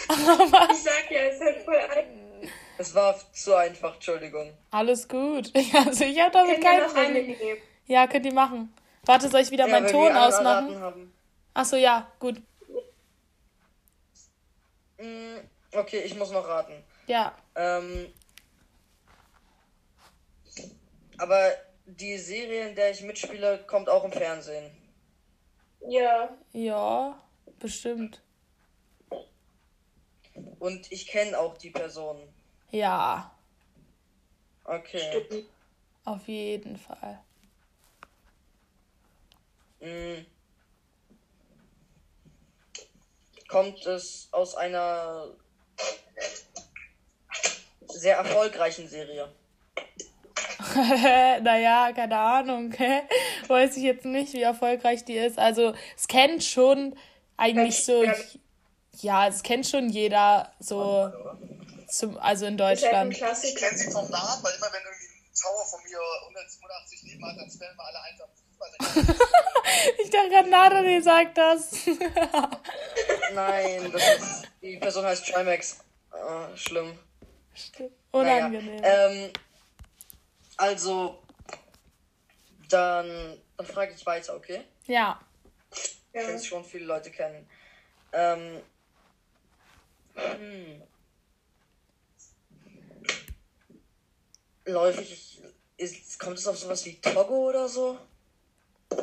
Aber 0.09 0.71
ich 0.73 0.83
sag 0.83 1.11
ja, 1.11 1.21
es 1.23 1.35
ist 1.37 1.43
halt 1.43 1.59
voll 1.65 1.77
ein. 1.77 2.51
Es 2.79 2.95
war 2.95 3.15
zu 3.33 3.55
einfach, 3.55 3.95
Entschuldigung. 3.95 4.53
alles 4.71 5.07
gut. 5.09 5.53
Also 5.87 6.05
ich 6.05 6.19
habe 6.21 6.33
damit 6.33 6.61
kein 6.61 6.83
noch 6.83 6.95
eine 6.95 7.23
Problem. 7.23 7.57
Ja, 7.87 8.07
könnt 8.07 8.27
ihr 8.27 8.33
machen. 8.35 8.75
Warte, 9.05 9.29
soll 9.29 9.41
ich 9.41 9.51
wieder 9.51 9.67
Ja, 9.67 9.71
meinen 9.71 9.89
Ton 9.89 10.13
ausmachen? 10.17 11.13
Achso, 11.55 11.77
ja, 11.77 12.11
gut. 12.19 12.41
Mm, 14.99 15.39
Okay, 15.75 16.01
ich 16.05 16.15
muss 16.17 16.31
noch 16.31 16.47
raten. 16.47 16.85
Ja. 17.07 17.35
Ähm, 17.57 18.13
aber 21.19 21.53
die 21.97 22.19
Serie, 22.19 22.69
in 22.69 22.75
der 22.75 22.91
ich 22.91 23.03
mitspiele, 23.03 23.65
kommt 23.67 23.89
auch 23.89 24.05
im 24.05 24.13
Fernsehen. 24.13 24.71
Ja, 25.89 26.37
Ja, 26.53 27.21
bestimmt. 27.59 28.23
Und 30.59 30.91
ich 30.93 31.07
kenne 31.09 31.39
auch 31.39 31.59
die 31.59 31.71
Person. 31.71 32.21
Ja, 32.71 33.35
Okay. 34.65 35.25
stimmt. 35.25 35.47
auf 36.05 36.29
jeden 36.29 36.79
Fall. 36.79 37.19
Mm. 39.81 40.25
Kommt 43.49 43.85
es 43.85 44.29
aus 44.31 44.55
einer 44.55 45.35
sehr 47.89 48.17
erfolgreichen 48.17 48.89
Serie? 48.89 49.31
naja, 51.43 51.93
keine 51.95 52.17
Ahnung. 52.17 52.73
Weiß 53.47 53.77
ich 53.77 53.83
jetzt 53.83 54.05
nicht, 54.05 54.33
wie 54.33 54.43
erfolgreich 54.43 55.05
die 55.05 55.17
ist. 55.17 55.39
Also, 55.39 55.75
es 55.97 56.09
kennt 56.09 56.45
schon 56.45 56.97
eigentlich 57.37 57.85
so. 57.85 58.05
Ja, 59.01 59.29
es 59.29 59.43
kennt 59.43 59.67
schon 59.67 59.89
jeder 59.89 60.53
so. 60.59 61.11
Zum, 61.89 62.17
also 62.19 62.47
in 62.47 62.59
halt 62.59 62.81
Deutschland. 62.81 63.13
Ich 63.13 63.21
kenne 63.57 63.77
sie 63.77 63.91
vom 63.91 64.09
Namen, 64.09 64.43
weil 64.43 64.55
immer 64.55 64.69
wenn 64.73 64.81
irgendwie 64.81 65.13
ein 65.13 65.35
Tower 65.39 65.65
von 65.67 65.81
mir 65.83 65.99
187 66.29 67.03
Leben 67.03 67.27
hat, 67.27 67.37
dann 67.37 67.51
spammen 67.51 67.77
wir 67.77 67.85
alle 67.85 68.01
einsam 68.01 68.29
Fußball. 68.33 69.27
Ich 70.03 70.11
dachte 70.11 70.29
gerade, 70.29 70.51
Natalie 70.51 71.03
sagt 71.03 71.39
das. 71.39 71.71
Nein, 73.35 73.91
das 73.93 74.03
ist, 74.03 74.43
die 74.61 74.77
Person 74.77 75.05
heißt 75.05 75.27
Trimax. 75.27 75.79
Ah, 76.11 76.49
schlimm. 76.55 76.99
Unangenehm. 78.11 78.81
Naja, 78.81 79.09
ähm, 79.09 79.31
also, 80.57 81.23
dann, 82.69 83.39
dann 83.57 83.67
frage 83.67 83.95
ich 83.95 84.05
weiter, 84.07 84.35
okay? 84.37 84.63
Ja. 84.87 85.21
Ich 85.73 85.99
Ja. 86.13 86.23
ja. 86.23 86.39
schon 86.39 86.65
viele 86.65 86.87
Leute 86.87 87.11
kennen. 87.11 87.49
Ähm. 88.13 88.61
Hm. 90.15 90.83
Läufig 94.65 95.43
ist, 95.77 96.19
kommt 96.19 96.39
es 96.39 96.47
auf 96.47 96.59
sowas 96.59 96.85
wie 96.85 97.01
Togo 97.01 97.49
oder 97.49 97.69
so? 97.69 97.99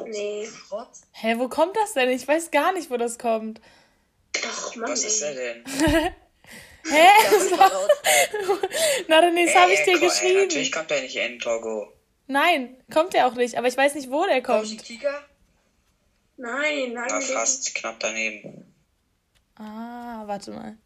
Nee. 0.06 0.48
Schrott? 0.48 0.89
Hä, 1.12 1.36
wo 1.38 1.50
kommt 1.50 1.75
das 1.75 1.94
denn? 1.94 2.10
Ich 2.10 2.27
weiß 2.27 2.51
gar 2.51 2.72
nicht, 2.74 2.89
wo 2.89 2.98
das 2.98 3.18
kommt. 3.18 3.60
Ach, 4.46 4.75
Mann, 4.75 4.91
Was 4.91 5.03
ist 5.03 5.22
er 5.22 5.34
denn? 5.34 5.63
Hä? 6.89 7.08
Na, 9.08 9.22
dann 9.22 9.36
das 9.36 9.55
habe 9.55 9.74
ich 9.74 9.79
Äh, 9.79 9.86
dir 9.86 10.00
ko- 10.00 10.05
äh, 10.05 10.08
Natürlich 10.08 10.48
geschrieben. 10.50 10.72
kommt 10.72 10.91
er 10.91 11.01
nicht 11.01 11.15
in 11.15 11.39
Togo. 11.39 11.93
Nein, 12.27 12.77
kommt 12.93 13.13
er 13.15 13.27
auch 13.27 13.34
nicht. 13.34 13.58
Aber 13.58 13.67
ich 13.67 13.77
weiß 13.77 13.96
nicht, 13.96 14.10
wo 14.12 14.25
der 14.25 14.41
Kommst 14.43 14.72
kommt. 14.77 14.84
Kika? 14.86 15.24
Nein, 16.38 16.93
nein, 16.93 17.08
Na, 17.10 17.19
fast 17.22 17.74
knapp 17.75 18.00
daneben. 18.00 18.74
Ah, 19.55 20.24
warte 20.25 20.51
mal. 20.51 20.77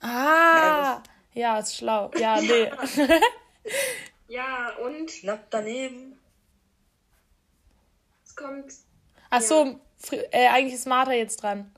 Ah, 0.00 1.02
ja, 1.32 1.58
ist 1.58 1.76
schlau. 1.76 2.10
Ja, 2.18 2.40
nee. 2.40 2.70
Ja, 4.28 4.70
und 4.82 5.06
Knapp 5.20 5.50
daneben. 5.50 6.18
es 8.24 8.34
kommt. 8.34 8.72
Ach 9.30 9.40
so, 9.40 9.78
äh, 10.10 10.48
eigentlich 10.48 10.74
ist 10.74 10.86
Martha 10.86 11.12
jetzt 11.12 11.42
dran. 11.42 11.72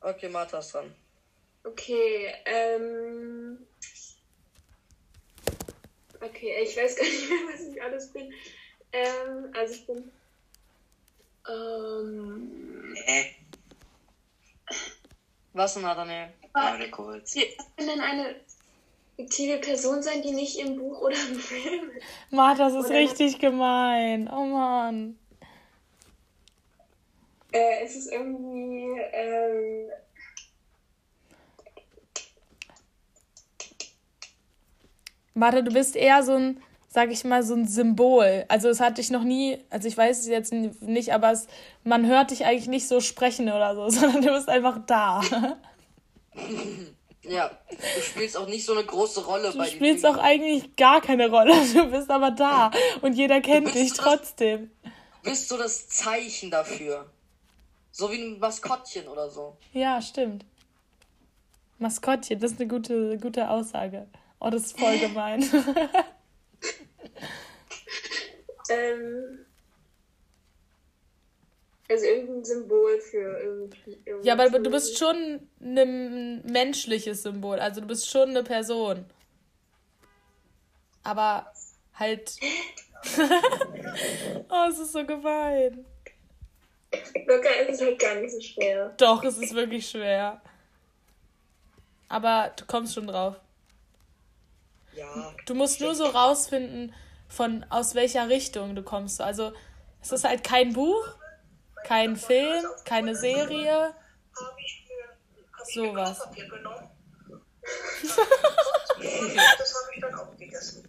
Okay, 0.00 0.28
Martha 0.28 0.58
ist 0.58 0.72
dran. 0.74 0.92
Okay, 1.64 2.32
ähm. 2.44 3.58
Okay, 6.20 6.54
ich 6.62 6.76
weiß 6.76 6.96
gar 6.96 7.04
nicht 7.04 7.28
mehr, 7.28 7.38
was 7.52 7.60
ich 7.62 7.82
alles 7.82 8.12
bin. 8.12 8.32
Ähm, 8.92 9.52
also 9.56 9.74
ich 9.74 9.86
bin. 9.86 10.10
Ähm. 11.48 12.94
Hä? 13.04 13.34
Was, 15.52 15.76
Nathaniel? 15.76 16.28
Warte 16.52 16.90
kurz. 16.90 17.36
Was 17.36 17.66
kann 17.76 17.86
denn 17.86 18.00
eine 18.00 18.36
fiktive 19.16 19.58
Person 19.58 20.02
sein, 20.02 20.22
die 20.22 20.32
nicht 20.32 20.58
im 20.58 20.76
Buch 20.76 21.00
oder 21.00 21.16
im 21.30 21.36
Film 21.38 21.90
ist? 21.90 22.04
Martha, 22.30 22.68
das 22.68 22.74
ist 22.84 22.90
Oder- 22.90 22.98
richtig 22.98 23.38
gemein. 23.38 24.28
Oh 24.32 24.44
Mann. 24.44 25.18
Äh, 27.52 27.84
es 27.84 27.94
ist 27.96 28.12
irgendwie. 28.12 29.00
Ähm, 29.12 29.90
Martha, 35.34 35.62
du 35.62 35.72
bist 35.72 35.96
eher 35.96 36.22
so 36.22 36.32
ein, 36.32 36.62
sag 36.88 37.10
ich 37.10 37.24
mal, 37.24 37.42
so 37.42 37.54
ein 37.54 37.66
Symbol. 37.66 38.44
Also 38.48 38.68
es 38.68 38.80
hat 38.80 38.98
dich 38.98 39.10
noch 39.10 39.24
nie, 39.24 39.58
also 39.70 39.88
ich 39.88 39.96
weiß 39.96 40.20
es 40.20 40.26
jetzt 40.28 40.52
nicht, 40.52 41.12
aber 41.12 41.32
es, 41.32 41.46
man 41.82 42.06
hört 42.06 42.30
dich 42.30 42.44
eigentlich 42.44 42.68
nicht 42.68 42.86
so 42.88 43.00
sprechen 43.00 43.48
oder 43.48 43.74
so, 43.74 43.88
sondern 44.00 44.22
du 44.22 44.32
bist 44.32 44.48
einfach 44.48 44.78
da. 44.86 45.20
Ja, 47.22 47.50
du 47.70 48.00
spielst 48.02 48.36
auch 48.36 48.46
nicht 48.48 48.64
so 48.66 48.72
eine 48.74 48.84
große 48.84 49.24
Rolle 49.24 49.50
Du 49.50 49.58
bei 49.58 49.64
den 49.64 49.74
spielst 49.74 50.04
auch 50.04 50.18
eigentlich 50.18 50.76
gar 50.76 51.00
keine 51.00 51.28
Rolle. 51.30 51.54
Du 51.74 51.90
bist 51.90 52.10
aber 52.10 52.30
da 52.30 52.70
und 53.00 53.14
jeder 53.14 53.40
kennt 53.40 53.74
dich 53.74 53.94
so- 53.94 54.02
trotzdem. 54.02 54.70
Du 55.22 55.30
bist 55.30 55.48
so 55.48 55.56
das 55.56 55.88
Zeichen 55.88 56.50
dafür. 56.50 57.06
So 57.92 58.10
wie 58.10 58.16
ein 58.16 58.38
Maskottchen 58.40 59.08
oder 59.08 59.30
so. 59.30 59.56
Ja, 59.72 60.02
stimmt. 60.02 60.44
Maskottchen, 61.78 62.38
das 62.40 62.52
ist 62.52 62.60
eine 62.60 62.68
gute, 62.68 63.16
gute 63.18 63.48
Aussage. 63.48 64.06
Oh, 64.44 64.50
das 64.50 64.66
ist 64.66 64.78
voll 64.78 64.98
gemein. 64.98 65.40
ähm, 68.68 69.46
also 71.88 72.04
irgendein 72.04 72.44
Symbol 72.44 73.00
für 73.00 73.40
irgendwie. 73.40 73.98
ja, 74.22 74.34
aber 74.34 74.50
du 74.50 74.70
bist 74.70 74.98
schon 74.98 75.48
ein 75.62 76.44
menschliches 76.44 77.22
Symbol. 77.22 77.58
Also 77.58 77.80
du 77.80 77.86
bist 77.86 78.10
schon 78.10 78.28
eine 78.30 78.42
Person. 78.42 79.06
Aber 81.04 81.50
halt. 81.94 82.36
oh, 84.50 84.68
es 84.68 84.78
ist 84.78 84.92
so 84.92 85.06
gemein. 85.06 85.86
Locker 87.26 87.60
ist 87.66 87.80
es 87.80 87.80
halt 87.80 87.98
gar 87.98 88.16
nicht 88.16 88.34
so 88.34 88.40
schwer. 88.42 88.92
Doch, 88.98 89.24
es 89.24 89.38
ist 89.38 89.54
wirklich 89.54 89.88
schwer. 89.88 90.42
Aber 92.10 92.52
du 92.54 92.66
kommst 92.66 92.92
schon 92.92 93.06
drauf. 93.06 93.40
Ja. 94.96 95.34
Du 95.46 95.54
musst 95.54 95.80
nur 95.80 95.94
so 95.94 96.06
rausfinden, 96.06 96.94
von 97.28 97.64
aus 97.70 97.94
welcher 97.94 98.28
Richtung 98.28 98.74
du 98.74 98.82
kommst. 98.82 99.20
Also 99.20 99.52
es 100.00 100.12
ist 100.12 100.24
halt 100.24 100.44
kein 100.44 100.72
Buch, 100.72 101.04
kein 101.84 102.16
Film, 102.16 102.64
keine 102.84 103.16
Serie, 103.16 103.94
sowas. 105.72 106.18
Das 106.18 106.28
habe 106.28 106.36
ich 109.94 110.00
dann 110.00 110.14
auch 110.14 110.36
gegessen. 110.36 110.88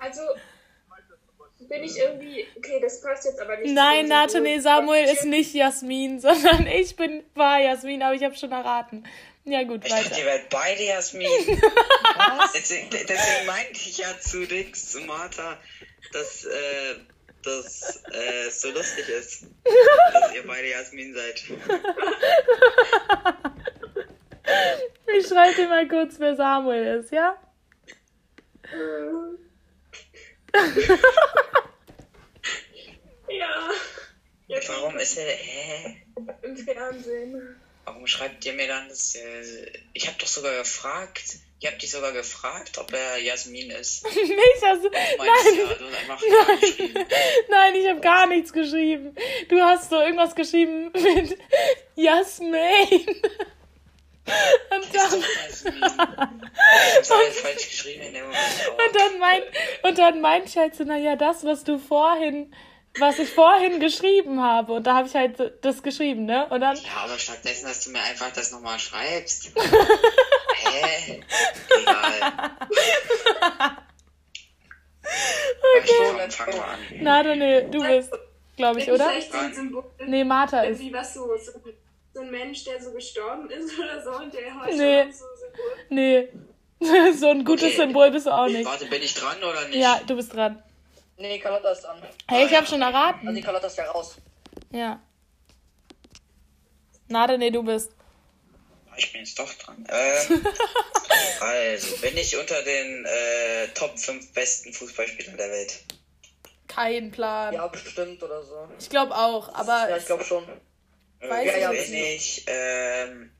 Also 0.00 0.22
bin 1.68 1.82
ich 1.84 1.96
irgendwie. 1.96 2.46
Okay, 2.56 2.80
das 2.80 3.00
passt 3.00 3.24
jetzt 3.24 3.40
aber 3.40 3.56
nicht. 3.56 3.72
Nein, 3.72 4.10
nee, 4.42 4.58
Samuel 4.58 5.04
ist 5.04 5.24
nicht 5.24 5.54
Jasmin, 5.54 6.20
sondern 6.20 6.66
ich 6.66 6.96
bin 6.96 7.22
war 7.34 7.60
Jasmin, 7.60 8.02
aber 8.02 8.14
ich 8.14 8.24
habe 8.24 8.34
schon 8.36 8.52
erraten. 8.52 9.04
Ja 9.44 9.62
gut, 9.62 9.84
Ich 9.84 9.90
dachte, 9.90 10.10
weiter. 10.10 10.18
ihr 10.18 10.26
werdet 10.26 10.48
beide 10.50 10.82
Jasmin. 10.82 11.26
deswegen, 12.54 12.90
deswegen 12.90 13.46
meinte 13.46 13.72
ich 13.72 13.98
ja 13.98 14.08
zu 14.20 14.46
Dix, 14.46 14.90
zu 14.90 15.00
Martha, 15.00 15.56
dass 16.12 16.44
äh, 16.44 16.96
das 17.42 18.02
äh, 18.12 18.50
so 18.50 18.70
lustig 18.70 19.08
ist, 19.08 19.46
dass 20.12 20.34
ihr 20.34 20.46
beide 20.46 20.68
Jasmin 20.68 21.14
seid. 21.14 21.44
Ich 25.18 25.26
schreibe 25.26 25.54
dir 25.54 25.68
mal 25.68 25.88
kurz, 25.88 26.18
wer 26.18 26.36
Samuel 26.36 27.00
ist, 27.00 27.12
ja? 27.12 27.36
Ja. 33.28 33.70
Jetzt 34.46 34.68
Warum 34.70 34.96
ist 34.96 35.18
er. 35.18 35.26
Hä? 35.26 36.02
im 36.42 36.56
Fernsehen. 36.56 37.56
Warum 37.84 38.06
schreibt 38.06 38.44
ihr 38.44 38.52
mir 38.52 38.66
dann 38.68 38.88
das? 38.88 39.14
Äh, 39.14 39.72
ich 39.92 40.06
habe 40.06 40.18
doch 40.18 40.26
sogar 40.26 40.56
gefragt. 40.56 41.36
Ihr 41.60 41.70
habt 41.70 41.82
dich 41.82 41.90
sogar 41.90 42.12
gefragt, 42.12 42.78
ob 42.78 42.92
er 42.92 43.18
Jasmin 43.18 43.70
ist. 43.70 44.04
Nicht, 44.14 44.62
also, 44.62 44.90
meinst 44.90 45.18
ja, 45.18 45.64
du 45.64 45.68
hast 45.68 45.82
einfach 45.82 46.22
ja 46.22 46.54
geschrieben. 46.54 47.06
Nein, 47.48 47.74
ich 47.74 47.88
habe 47.88 48.00
gar 48.00 48.26
nichts 48.26 48.52
geschrieben. 48.52 49.14
Du 49.48 49.60
hast 49.60 49.90
so 49.90 49.96
irgendwas 50.00 50.34
geschrieben 50.34 50.92
mit 50.92 51.38
Jasmin. 51.96 53.22
Und 54.70 54.94
dann, 54.94 55.22
falsch 57.02 57.68
geschrieben 57.68 58.02
in 58.02 58.14
dem 58.14 58.24
Moment. 58.24 58.42
und 58.70 58.96
dann 58.96 59.18
mein, 59.18 59.42
und 59.82 59.98
dann 59.98 60.20
meinte 60.20 60.48
ich 60.48 60.56
halt 60.56 60.74
so, 60.74 60.84
naja, 60.84 61.16
das, 61.16 61.44
was 61.44 61.64
du 61.64 61.78
vorhin, 61.78 62.54
was 62.98 63.18
ich 63.18 63.30
vorhin 63.30 63.80
geschrieben 63.80 64.42
habe. 64.42 64.72
Und 64.74 64.86
da 64.86 64.96
habe 64.96 65.08
ich 65.08 65.14
halt 65.14 65.36
so 65.36 65.48
das 65.48 65.82
geschrieben, 65.82 66.24
ne? 66.24 66.46
Und 66.50 66.60
dann, 66.60 66.76
ja, 66.76 67.04
aber 67.04 67.18
stattdessen, 67.18 67.66
dass 67.66 67.84
du 67.84 67.90
mir 67.90 68.02
einfach 68.02 68.32
das 68.32 68.50
nochmal 68.52 68.78
schreibst. 68.78 69.52
Hä? 70.54 71.22
Egal. 71.80 72.32
Okay, 75.76 76.60
an. 76.60 76.78
na, 77.00 77.22
dann, 77.22 77.38
nee, 77.38 77.62
du 77.62 77.82
bist, 77.82 78.12
glaube 78.56 78.80
ich, 78.80 78.90
oder? 78.90 79.10
Nee, 80.06 80.24
Martha 80.24 80.62
ist. 80.62 80.80
Irgendwie 80.80 80.94
was 80.94 81.14
so, 81.14 81.36
so, 81.36 81.52
so 82.18 82.24
ein 82.24 82.30
Mensch, 82.32 82.64
der 82.64 82.82
so 82.82 82.90
gestorben 82.92 83.48
ist 83.50 83.78
oder 83.78 84.02
so 84.02 84.10
und 84.10 84.34
der 84.34 84.60
heute 84.60 84.76
Nee. 84.76 85.12
so 85.12 85.24
Symbol. 85.36 85.72
Nee. 85.90 86.28
So 87.18 87.30
ein 87.30 87.44
gutes 87.44 87.64
Okay. 87.68 87.76
Symbol 87.76 88.10
bist 88.12 88.26
du 88.26 88.30
auch 88.30 88.46
nicht. 88.46 88.64
Warte, 88.64 88.86
bin 88.86 89.02
ich 89.02 89.12
dran 89.14 89.36
oder 89.42 89.66
nicht? 89.66 89.78
Ja, 89.78 90.00
du 90.06 90.14
bist 90.14 90.32
dran. 90.32 90.62
Nee, 91.16 91.38
Carlotta 91.40 91.72
ist 91.72 91.82
dran. 91.82 92.00
Hey, 92.28 92.46
ich 92.46 92.54
habe 92.54 92.66
schon 92.68 92.80
Also 92.82 92.96
erraten. 92.96 93.34
die 93.34 93.40
Carlotta 93.42 93.66
ist 93.66 93.76
ja 93.78 93.90
raus. 93.90 94.14
Ja. 94.70 95.00
Nade, 97.08 97.36
nee, 97.38 97.50
du 97.50 97.62
bist. 97.64 97.90
Ich 98.96 99.10
bin 99.12 99.22
jetzt 99.22 99.36
doch 99.38 99.52
dran. 99.54 99.84
Ähm, 99.88 100.46
also, 101.40 101.96
bin 101.96 102.16
ich 102.16 102.36
unter 102.36 102.62
den 102.62 103.04
äh, 103.06 103.68
Top 103.74 103.98
5 103.98 104.32
besten 104.32 104.72
Fußballspielern 104.72 105.36
der 105.36 105.50
Welt? 105.50 105.80
Kein 106.68 107.10
Plan. 107.10 107.54
Ja, 107.54 107.66
bestimmt 107.66 108.22
oder 108.22 108.42
so. 108.44 108.68
Ich 108.78 108.88
glaube 108.90 109.16
auch, 109.16 109.52
aber 109.54 109.88
Ja, 109.90 109.96
ich 109.96 110.06
glaube 110.06 110.24
schon. 110.24 110.44
Weiß 111.20 111.48
Äh, 111.48 111.74
ich 111.74 111.90
bin 111.90 112.00
nicht. 112.00 112.38
ich, 112.38 112.44
ähm, 112.48 113.30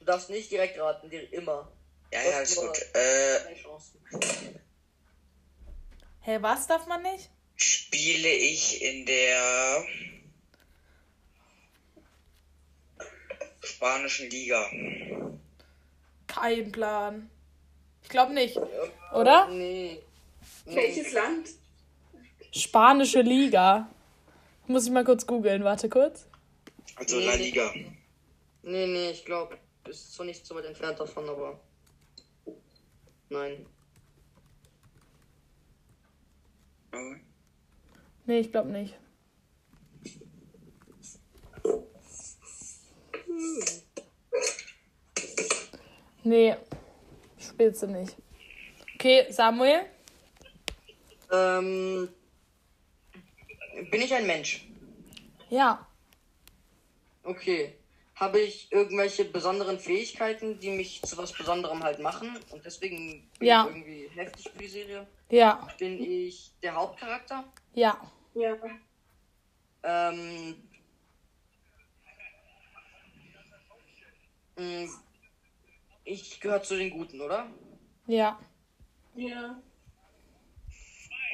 Du 0.00 0.04
darfst 0.06 0.30
nicht 0.30 0.50
direkt 0.50 0.78
raten, 0.78 1.10
dir 1.10 1.32
immer. 1.32 1.70
ja, 2.12 2.20
ja, 2.22 2.40
ist 2.40 2.56
gut. 2.56 2.76
Äh. 2.94 3.38
Hä, 6.20 6.38
was 6.40 6.66
darf 6.66 6.86
man 6.86 7.02
nicht? 7.02 7.30
spiele 7.58 8.28
ich 8.28 8.82
in 8.82 9.06
der 9.06 9.82
spanischen 13.62 14.28
Liga? 14.30 14.70
Kein 16.26 16.70
Plan. 16.72 17.30
Ich 18.02 18.08
glaube 18.10 18.34
nicht. 18.34 18.56
Oder? 19.14 19.48
Nee. 19.48 20.00
nee. 20.66 20.74
Welches 20.76 21.12
Land? 21.12 21.48
Spanische 22.52 23.22
Liga. 23.22 23.88
Muss 24.66 24.84
ich 24.86 24.92
mal 24.92 25.04
kurz 25.04 25.26
googeln. 25.26 25.64
Warte 25.64 25.88
kurz. 25.88 26.26
Also 26.96 27.20
La 27.20 27.34
Liga. 27.34 27.72
Nee, 28.62 28.86
nee, 28.86 29.10
ich 29.10 29.24
glaube, 29.24 29.58
ist 29.86 30.14
zwar 30.14 30.26
nicht 30.26 30.44
so 30.44 30.54
weit 30.54 30.64
entfernt 30.64 30.98
davon, 30.98 31.28
aber. 31.28 31.60
Nein. 33.28 33.66
Nee, 38.24 38.40
ich 38.40 38.50
glaube 38.50 38.70
nicht. 38.70 38.94
Nee, 46.24 46.56
spielst 47.38 47.82
du 47.82 47.86
nicht. 47.86 48.16
Okay, 48.94 49.30
Samuel? 49.30 49.82
Ähm. 51.30 52.08
Bin 53.90 54.00
ich 54.02 54.12
ein 54.12 54.26
Mensch? 54.26 54.66
Ja. 55.50 55.86
Okay. 57.26 57.74
Habe 58.14 58.40
ich 58.40 58.72
irgendwelche 58.72 59.26
besonderen 59.26 59.78
Fähigkeiten, 59.78 60.58
die 60.58 60.70
mich 60.70 61.02
zu 61.02 61.18
was 61.18 61.32
Besonderem 61.34 61.82
halt 61.82 61.98
machen? 61.98 62.38
Und 62.50 62.64
deswegen 62.64 63.28
bin 63.38 63.46
Ja. 63.48 63.64
ich 63.64 63.76
irgendwie 63.76 64.08
heftig 64.14 64.48
für 64.50 64.58
die 64.58 64.68
Serie. 64.68 65.06
Ja. 65.28 65.68
Bin 65.78 66.02
ich 66.02 66.52
der 66.62 66.74
Hauptcharakter? 66.74 67.44
Ja. 67.74 68.00
Ja. 68.34 68.56
Ähm. 69.82 70.56
mh, 74.56 74.88
Ich 76.04 76.40
gehöre 76.40 76.62
zu 76.62 76.76
den 76.78 76.90
Guten, 76.90 77.20
oder? 77.20 77.50
Ja. 78.06 78.38
Ja. 79.14 79.60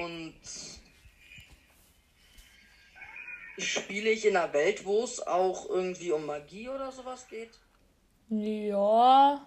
Und 0.00 0.35
spiele 3.59 4.11
ich 4.11 4.25
in 4.27 4.37
einer 4.37 4.53
Welt, 4.53 4.85
wo 4.85 5.05
es 5.05 5.21
auch 5.21 5.69
irgendwie 5.69 6.12
um 6.12 6.27
Magie 6.27 6.69
oder 6.69 6.91
sowas 6.91 7.27
geht? 7.29 7.59
Ja. 8.29 9.47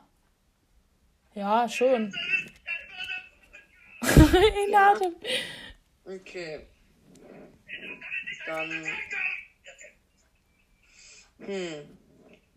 Ja, 1.34 1.68
schon. 1.68 2.13
In 4.68 4.76
Atem. 4.76 5.15
Okay. 6.06 6.68
Dann. 8.46 8.86
Hm. 11.39 11.98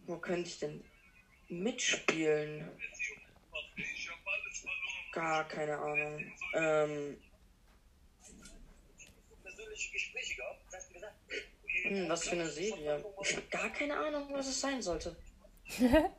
Wo 0.06 0.18
könnte 0.18 0.48
ich 0.48 0.58
denn 0.58 0.84
mitspielen? 1.48 2.70
Gar 5.12 5.48
keine 5.48 5.78
Ahnung. 5.78 6.32
Ähm. 6.54 7.18
Hm, 11.84 12.08
was 12.08 12.24
für 12.24 12.32
eine 12.32 12.48
Serie? 12.48 13.04
Ich 13.22 13.36
habe 13.36 13.46
gar 13.50 13.70
keine 13.70 13.96
Ahnung, 13.96 14.28
was 14.32 14.48
es 14.48 14.60
sein 14.60 14.82
sollte. 14.82 15.16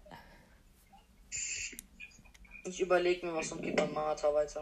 Ich 2.65 2.82
überlege 2.82 3.26
mir 3.26 3.34
was 3.34 3.52
und 3.52 3.63
gebe 3.63 3.82
an 3.82 3.91
Martha 3.93 4.32
weiter. 4.32 4.62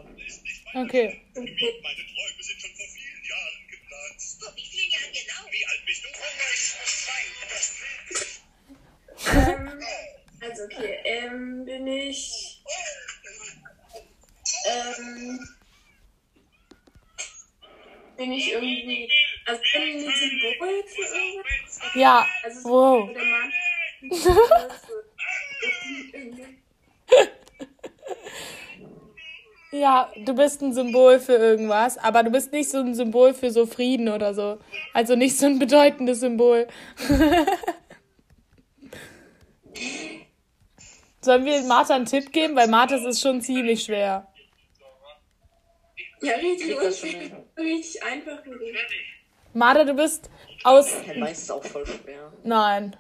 Okay. 0.74 1.22
Meine 1.34 1.46
Träume 1.46 2.42
sind 2.42 2.62
schon 2.62 2.72
vor 2.76 2.86
vielen 2.88 3.24
Jahren 3.26 3.68
geplatzt. 3.70 4.42
Vor 4.42 4.56
wie 4.56 4.66
vielen 4.66 4.92
Jahren 4.92 5.12
genau? 5.12 5.52
Wie 5.52 5.66
alt 5.66 5.86
bist 5.86 6.04
du? 6.04 6.08
Oh, 6.08 6.24
ich 6.54 6.76
muss 6.80 7.06
sein. 7.06 7.26
Das 7.50 8.38
Ähm, 9.36 9.84
also 10.40 10.64
okay, 10.64 11.00
ähm, 11.04 11.66
bin 11.66 11.88
ich. 11.88 12.64
Ähm. 14.66 15.50
Bin 18.16 18.32
ich 18.32 18.52
irgendwie. 18.52 19.10
Also 19.48 19.62
bin 19.74 19.82
ich 19.82 20.06
ein 20.06 20.14
Symbol 20.14 20.84
für 20.86 21.02
irgendwas? 21.16 21.80
Ja. 21.96 22.28
Also 22.44 22.60
so 22.62 22.70
Wow. 22.70 23.10
der 23.14 23.24
Mann. 23.24 23.52
Ja, 29.72 30.10
du 30.16 30.34
bist 30.34 30.62
ein 30.62 30.72
Symbol 30.74 31.20
für 31.20 31.36
irgendwas, 31.36 31.98
aber 31.98 32.24
du 32.24 32.32
bist 32.32 32.54
nicht 32.54 32.70
so 32.70 32.78
ein 32.80 32.96
Symbol 32.96 33.34
für 33.34 33.52
so 33.52 33.66
Frieden 33.66 34.08
oder 34.08 34.34
so. 34.34 34.60
Also 34.94 35.16
nicht 35.18 35.38
so 35.38 35.46
ein 35.46 35.60
bedeutendes 35.60 36.22
Symbol. 36.22 36.68
Sollen 41.22 41.46
wir 41.46 41.62
Martha 41.64 41.96
einen 41.96 42.06
Tipp 42.06 42.32
geben? 42.32 42.56
Weil 42.56 42.70
Marthas 42.70 43.04
ist 43.04 43.20
schon 43.22 43.42
ziemlich 43.42 43.84
schwer. 43.84 44.32
Ja, 46.22 46.36
richtig, 46.36 46.78
richtig 47.58 48.04
einfach. 48.04 48.40
Richtig. 48.46 49.17
Martha, 49.58 49.84
du 49.86 49.96
bist 49.96 50.30
aus. 50.64 50.94
Meins 51.18 51.40
ist 51.40 51.52
auch 51.52 51.64
voll 51.64 51.84
schwer. 51.86 52.32
Nein. 52.44 52.96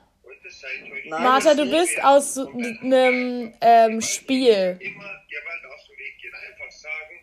Nein, 1.05 1.23
Martha, 1.23 1.53
du 1.53 1.63
ist 1.63 1.71
bist 1.71 1.93
schwer. 1.93 2.09
aus 2.09 2.37
einem 2.37 3.53
ähm, 3.61 4.01
Spiel. 4.01 4.77
Immer 4.79 5.21
Gewalt 5.29 5.65
aus 5.71 5.87
dem 5.87 5.97
Weg 5.99 6.17
gehen. 6.19 6.33
Einfach 6.33 6.71
sagen, 6.71 7.19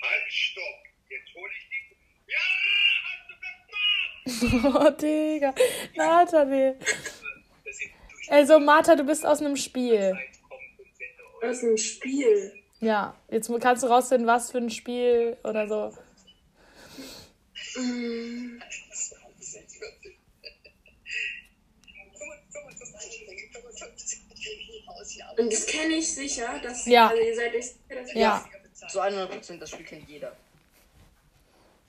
halt, 0.00 0.32
stopp. 0.32 0.62
Jetzt 1.10 1.34
hol 1.34 1.50
ich 1.58 1.68
die... 1.68 1.82
Ja, 4.32 4.48
du 4.62 4.78
Oh, 4.78 4.90
Digga. 4.90 5.54
Nathalie. 5.94 6.78
Also, 8.30 8.58
Martha, 8.58 8.96
du 8.96 9.04
bist 9.04 9.26
aus 9.26 9.40
einem 9.42 9.56
Spiel. 9.56 10.16
Aus 11.42 11.62
einem 11.62 11.76
Spiel. 11.76 12.54
Ja, 12.80 13.14
jetzt 13.30 13.50
kannst 13.60 13.82
du 13.82 13.88
rausfinden, 13.88 14.26
was 14.26 14.50
für 14.50 14.58
ein 14.58 14.70
Spiel 14.70 15.36
oder 15.44 15.68
so. 15.68 15.92
Und 25.36 25.52
das 25.52 25.66
kenne 25.66 25.94
ich 25.94 26.12
sicher. 26.12 26.60
Dass, 26.62 26.86
Ja. 26.86 27.08
Also 27.08 27.22
ihr 27.22 27.34
seid 27.36 27.54
euch 27.54 27.66
sicher, 27.66 28.02
dass 28.02 28.12
Ja. 28.14 28.48
Zu 28.90 29.00
100% 29.00 29.58
das 29.58 29.70
Spiel 29.70 29.84
kennt 29.84 30.08
jeder. 30.08 30.36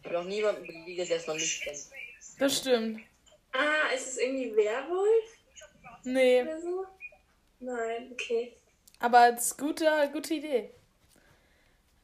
Ich 0.01 0.05
habe 0.05 0.15
noch 0.15 0.25
niemanden 0.25 0.65
begegnet, 0.65 1.09
der 1.09 1.17
es 1.17 1.27
noch 1.27 1.35
nicht 1.35 1.61
kennt. 1.61 1.77
Das 2.39 2.57
stimmt. 2.57 3.01
Ah, 3.51 3.93
ist 3.93 4.07
es 4.07 4.17
irgendwie 4.17 4.55
Werwolf 4.55 5.37
Nee, 6.03 6.41
oder 6.43 6.61
so? 6.61 6.85
Nein, 7.59 8.09
okay. 8.13 8.53
aber 8.99 9.33
es 9.35 9.47
ist 9.47 9.57
gute, 9.57 9.85
gute 10.13 10.33
Idee. 10.35 10.69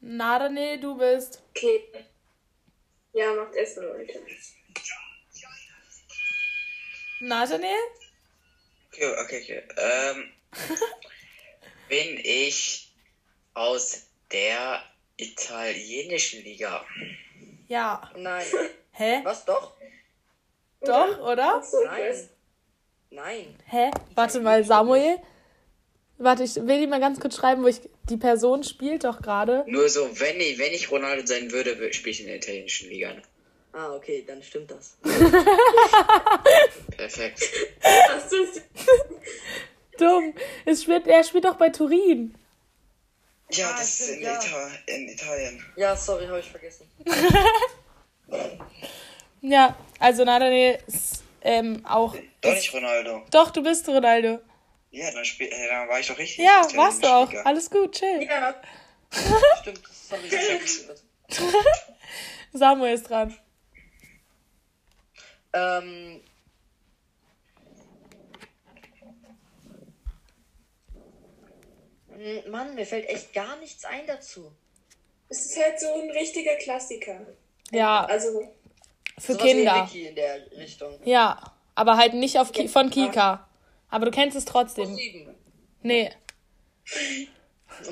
Nadane, 0.00 0.78
du 0.78 0.96
bist. 0.98 1.42
Okay. 1.50 1.84
Ja, 3.16 3.32
macht 3.32 3.54
Essen, 3.54 3.82
Leute. 3.82 4.20
Nathaniel? 7.20 7.70
Okay, 8.92 9.06
okay, 9.22 9.42
okay. 9.42 9.62
Ähm, 9.78 10.32
bin 11.88 12.20
ich 12.22 12.92
aus 13.54 14.08
der 14.30 14.82
italienischen 15.16 16.44
Liga? 16.44 16.84
Ja. 17.68 18.12
Nein. 18.16 18.44
Hä? 18.92 19.20
Was 19.22 19.46
doch? 19.46 19.72
Doch, 20.82 21.18
oder? 21.20 21.62
Nein. 21.86 22.28
Nein. 23.08 23.58
Hä? 23.64 23.90
Warte 24.14 24.40
mal, 24.40 24.62
Samuel. 24.62 25.22
Warte, 26.18 26.44
ich 26.44 26.56
will 26.56 26.80
die 26.80 26.86
mal 26.86 27.00
ganz 27.00 27.18
kurz 27.18 27.36
schreiben, 27.36 27.62
wo 27.62 27.68
ich. 27.68 27.80
Die 28.08 28.16
Person 28.16 28.62
spielt 28.62 29.04
doch 29.04 29.20
gerade. 29.20 29.64
Nur 29.66 29.88
so, 29.88 30.08
wenn 30.20 30.40
ich, 30.40 30.58
wenn 30.58 30.72
ich 30.72 30.90
Ronaldo 30.90 31.26
sein 31.26 31.50
würde, 31.50 31.92
spiele 31.92 32.10
ich 32.10 32.20
in 32.20 32.26
der 32.26 32.36
italienischen 32.36 32.88
Liga. 32.88 33.12
Ne? 33.12 33.22
Ah, 33.72 33.92
okay, 33.94 34.24
dann 34.26 34.42
stimmt 34.42 34.70
das. 34.70 34.96
Perfekt. 36.96 37.42
Du 38.30 38.36
es? 38.42 38.62
Dumm. 39.98 40.34
Es 40.64 40.82
spielt, 40.82 41.06
er 41.06 41.24
spielt 41.24 41.44
doch 41.44 41.56
bei 41.56 41.68
Turin. 41.70 42.34
Ja, 43.50 43.68
Ah, 43.70 43.76
das 43.78 44.00
ist 44.00 44.08
in, 44.10 44.22
ja. 44.22 44.34
Ita 44.34 44.70
in 44.86 45.08
Italien. 45.08 45.64
Ja, 45.76 45.96
sorry, 45.96 46.26
habe 46.26 46.40
ich 46.40 46.50
vergessen. 46.50 46.90
Ja, 49.42 49.76
also 50.00 50.24
Nathaniel 50.24 50.78
ist 50.88 51.22
ähm, 51.42 51.84
auch. 51.86 52.16
Doch 52.40 52.54
nicht 52.54 52.72
Ronaldo. 52.74 53.22
Doch, 53.30 53.50
du 53.50 53.62
bist 53.62 53.86
Ronaldo. 53.88 54.40
Ja, 54.90 55.10
dann, 55.10 55.24
spiel, 55.24 55.48
äh, 55.48 55.68
dann 55.68 55.88
war 55.88 56.00
ich 56.00 56.06
doch 56.06 56.18
richtig. 56.18 56.44
Ja, 56.44 56.66
warst 56.74 57.02
du 57.02 57.08
auch. 57.08 57.32
Alles 57.44 57.70
gut, 57.70 57.92
chill. 57.92 58.22
Ja. 58.22 58.54
Stimmt, 59.60 59.82
sorry. 59.92 60.30
Samuel 62.52 62.94
ist 62.94 63.10
dran. 63.10 63.36
Ähm. 65.52 66.22
Hm, 72.10 72.50
Mann, 72.50 72.74
mir 72.74 72.86
fällt 72.86 73.08
echt 73.08 73.32
gar 73.34 73.56
nichts 73.56 73.84
ein 73.84 74.06
dazu. 74.06 74.50
Es 75.28 75.46
ist 75.46 75.62
halt 75.62 75.80
so 75.80 75.92
ein 75.94 76.10
richtiger 76.10 76.54
Klassiker. 76.56 77.26
Ja, 77.72 78.04
Also, 78.04 78.54
für 79.18 79.36
Kinder. 79.36 79.88
In 79.92 80.14
der 80.14 80.50
Richtung. 80.52 80.98
Ja, 81.04 81.40
aber 81.74 81.96
halt 81.96 82.14
nicht 82.14 82.38
auf 82.38 82.52
Ki 82.52 82.68
von 82.68 82.90
Kika. 82.90 83.48
Aber 83.90 84.04
du 84.06 84.10
kennst 84.10 84.36
es 84.36 84.44
trotzdem. 84.44 84.94
Sieben. 84.94 85.34
Nee. 85.82 86.10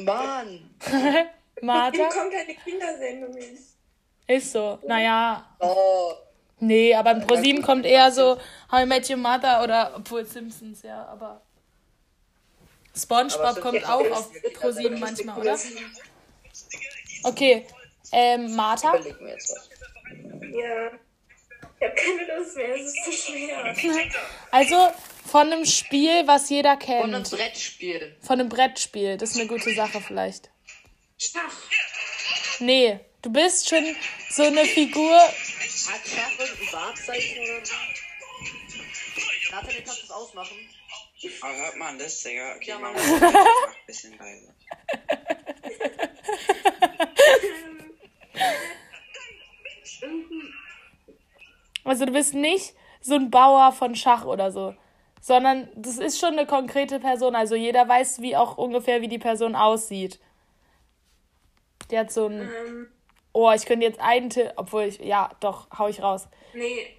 Mann. 0.01 0.71
Martha? 1.63 2.09
kommt 2.09 2.35
eine 2.35 2.55
Kindersendung 2.55 3.35
hin. 3.37 3.59
Ist 4.27 4.53
so. 4.53 4.79
Naja, 4.87 5.47
Oh. 5.61 6.13
nee, 6.61 6.95
aber 6.95 7.13
in 7.13 7.27
ProSieben 7.27 7.63
kommt 7.63 7.85
eher 7.87 8.11
so 8.11 8.39
How 8.71 8.83
I 8.83 8.87
Met 8.87 9.09
Your 9.11 9.17
Mother 9.19 9.63
oder, 9.63 9.93
obwohl 9.97 10.25
Simpsons, 10.25 10.83
ja, 10.83 11.05
aber 11.07 11.43
Spongebob 12.97 13.41
Aber 13.41 13.61
kommt 13.61 13.85
auch 13.89 14.11
auf 14.11 14.33
wirklich 14.35 14.55
ProSieben 14.55 15.03
also 15.03 15.25
manchmal, 15.25 15.39
oder? 15.41 15.59
Okay, 17.25 17.67
ähm, 18.13 18.55
Martha? 18.55 18.95
Überleg 18.97 19.21
mir 19.21 19.31
jetzt 19.33 19.51
was. 19.55 19.69
Ja. 20.53 20.91
Ich 21.81 21.87
habe 21.87 21.95
keine 21.97 22.39
Lust 22.39 22.57
mehr, 22.57 22.75
es 22.77 22.87
ist 22.87 23.05
zu 23.05 23.13
schwer. 23.13 23.75
Also 24.51 24.89
von 25.35 25.53
einem 25.53 25.65
Spiel, 25.65 26.29
was 26.29 26.49
jeder 26.49 26.75
Und 26.75 26.89
ein 27.13 27.25
kennt. 27.25 27.31
Brettspiel. 27.31 28.17
Von 28.21 28.39
einem 28.39 28.49
Brettspiel. 28.49 29.17
Das 29.17 29.31
ist 29.31 29.37
eine 29.41 29.49
gute 29.49 29.75
Sache 29.75 30.01
vielleicht. 30.01 30.49
Schach. 31.19 31.53
Nee, 32.61 33.01
du 33.21 33.33
bist 33.33 33.69
schon 33.69 33.85
so 34.31 34.45
eine 34.45 34.65
Figur. 34.65 35.19
Hat 35.19 35.35
Schach 35.35 36.39
irgendein 36.39 36.73
Wahrzeichen 36.73 37.43
oder? 37.43 37.63
Nathalie, 39.51 39.83
kannst 39.83 40.03
du 40.03 40.05
es 40.05 40.11
ausmachen? 40.13 40.57
Aber 41.41 41.57
hört 41.57 41.77
man 41.79 41.99
das, 41.99 42.23
Digga? 42.23 42.55
Okay, 42.55 42.71
Ja, 42.71 42.79
mach 42.79 42.93
Mann. 42.95 43.21
mal 43.21 43.35
ein 43.37 43.87
bisschen 43.89 44.17
leise. 44.17 44.55
Also 51.85 52.07
du 52.07 52.13
bist 52.13 52.35
nicht 52.35 52.75
so 53.01 53.15
ein 53.15 53.31
Bauer 53.31 53.73
von 53.73 53.95
Schach 53.95 54.25
oder 54.25 54.51
so. 54.51 54.75
Sondern 55.25 55.71
das 55.75 55.97
ist 55.97 56.21
schon 56.21 56.35
eine 56.35 56.45
konkrete 56.47 57.01
Person. 57.01 57.35
Also 57.35 57.55
jeder 57.55 57.89
weiß, 57.89 58.21
wie 58.21 58.37
auch 58.37 58.59
ungefähr, 58.59 59.01
wie 59.01 59.09
die 59.09 59.19
Person 59.19 59.55
aussieht. 59.57 60.21
Die 61.91 61.99
hat 61.99 62.13
so 62.13 62.27
ein. 62.27 62.43
Ähm, 62.43 62.89
Oh, 63.33 63.51
ich 63.51 63.65
könnte 63.65 63.87
jetzt 63.87 64.01
einen 64.01 64.29
Tipp. 64.29 64.53
Obwohl 64.57 64.83
ich. 64.83 64.99
Ja, 64.99 65.31
doch, 65.41 65.67
hau 65.79 65.89
ich 65.89 66.03
raus. 66.03 66.29
nee. 66.53 66.95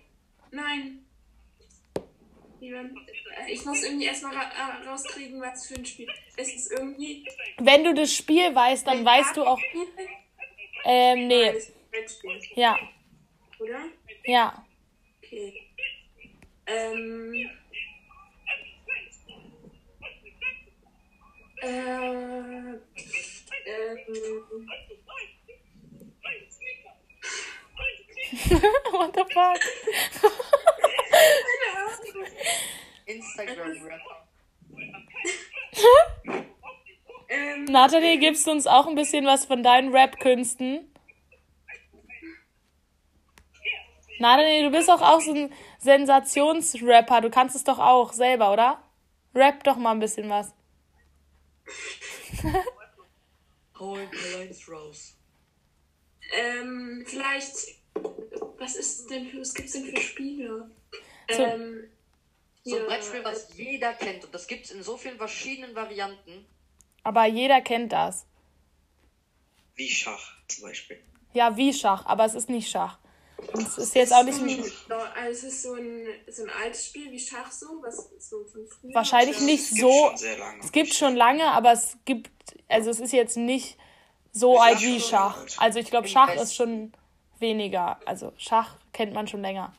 Nein. 0.50 1.06
Äh, 2.62 3.52
Ich 3.52 3.64
muss 3.64 3.84
irgendwie 3.84 4.06
erstmal 4.06 4.34
ra 4.36 4.42
äh, 4.42 4.88
rauskriegen, 4.90 5.40
was 5.40 5.68
für 5.68 5.76
ein 5.76 5.86
Spiel. 5.86 6.08
Es 6.36 6.52
ist 6.52 6.72
irgendwie. 6.72 7.28
Wenn 7.60 7.84
du 7.84 7.94
das 7.94 8.12
Spiel 8.12 8.56
weißt, 8.56 8.88
dann 8.88 9.06
weißt 9.06 9.38
du 9.38 9.44
auch. 9.46 9.60
Ähm, 10.84 11.28
nee. 11.28 11.54
Ja, 12.56 12.76
oder? 13.60 13.86
ja. 14.24 14.66
Okay. 15.24 15.62
Ähm. 16.66 17.52
Äh. 21.62 21.68
Ähm. 23.68 23.98
What 28.92 29.16
the 29.16 29.24
fuck? 29.34 29.60
Instagram-Rapper. 33.06 34.28
Ähm. 37.30 37.66
Nathalie, 37.66 38.18
gibst 38.18 38.46
du 38.48 38.52
uns 38.52 38.68
auch 38.68 38.88
ein 38.88 38.96
bisschen 38.96 39.26
was 39.26 39.46
von 39.46 39.64
deinen 39.64 39.94
Rap-Künsten? 39.94 40.92
Nathalie, 44.20 44.64
du 44.64 44.72
bist 44.72 44.90
doch 44.90 45.02
auch 45.02 45.22
so 45.22 45.34
ein 45.34 45.52
Sensationsrapper. 45.80 47.22
Du 47.22 47.30
kannst 47.30 47.56
es 47.56 47.64
doch 47.64 47.80
auch 47.80 48.14
selber, 48.14 48.54
oder? 48.54 48.82
Rap 49.34 49.64
doch 49.64 49.76
mal 49.76 49.92
ein 49.92 50.00
bisschen 50.00 50.30
was. 50.30 50.54
Hol 53.80 54.08
Lines 54.34 54.70
raus. 54.70 55.16
Ähm, 56.38 57.04
vielleicht. 57.06 57.76
Was 58.58 58.76
ist 58.76 59.10
denn 59.10 59.28
für. 59.28 59.42
Was 59.42 59.54
gibt's 59.54 59.74
denn 59.74 59.86
für 59.86 60.02
Spiele? 60.02 60.70
So- 61.30 61.44
Ähm. 61.44 61.90
So 62.68 62.76
ein 62.78 62.82
ja, 62.82 62.88
Brettspiel, 62.88 63.24
was 63.24 63.56
jeder 63.56 63.94
kennt. 63.94 64.26
Und 64.26 64.34
das 64.34 64.48
gibt 64.48 64.66
es 64.66 64.72
in 64.72 64.82
so 64.82 64.98
vielen 64.98 65.18
verschiedenen 65.18 65.76
Varianten. 65.76 66.48
Aber 67.04 67.26
jeder 67.28 67.62
kennt 67.62 67.92
das. 67.94 68.26
Wie 69.76 69.88
Schach 69.88 70.34
zum 70.48 70.64
Beispiel. 70.64 71.00
Ja, 71.34 71.56
wie 71.58 71.72
Schach, 71.74 72.08
aber 72.08 72.26
es 72.26 72.34
ist 72.34 72.50
nicht 72.50 72.68
Schach. 72.72 72.98
Und 73.54 73.68
es 73.68 73.78
ist 73.78 73.96
jetzt 73.96 74.14
auch 74.14 74.24
nicht. 74.24 74.38
so 74.38 74.44
ein, 74.44 75.02
also 75.16 75.32
es 75.32 75.44
ist 75.44 75.64
so 75.64 75.74
ein, 75.74 76.08
so 76.30 76.44
ein 76.44 76.50
altes 76.64 76.86
Spiel 76.88 77.12
wie 77.12 77.20
Schach 77.20 77.52
so, 77.52 77.68
was 77.82 78.10
so 78.20 78.44
von 78.46 78.66
früher. 78.68 78.94
Wahrscheinlich 78.94 79.40
nicht 79.42 79.64
Es 79.64 79.70
gibt 79.72 79.82
so. 79.82 80.08
schon 80.08 80.18
sehr 80.18 80.38
lange. 80.38 80.60
Es 80.64 80.72
gibt 80.72 80.94
schon 80.94 81.16
lange, 81.16 81.44
aber 81.52 81.72
es 81.74 81.98
gibt. 82.06 82.30
Also 82.68 82.90
es 82.90 83.00
ist 83.00 83.14
jetzt 83.14 83.38
nicht 83.38 83.78
so 84.32 84.60
alt 84.60 84.82
wie 84.82 85.00
Schach. 85.00 85.40
alt? 85.42 85.56
Also 85.60 85.80
ich 85.80 85.90
glaube, 85.90 86.08
Schach 86.08 86.34
ist 86.36 86.56
schon 86.56 86.92
weniger. 87.40 88.00
Also 88.06 88.34
Schach 88.38 88.76
kennt 88.94 89.14
man 89.14 89.28
schon 89.28 89.42
länger. 89.42 89.74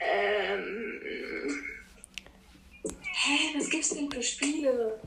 Ähm. 0.00 1.64
Hä, 2.84 3.54
was 3.56 3.68
gibt's 3.68 3.90
denn 3.90 4.10
für 4.10 4.22
Spiele? 4.22 5.00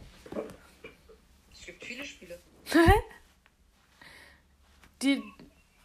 Es 1.53 1.65
gibt 1.65 1.83
viele 1.83 2.03
Spiele. 2.05 2.39
Die, 5.01 5.23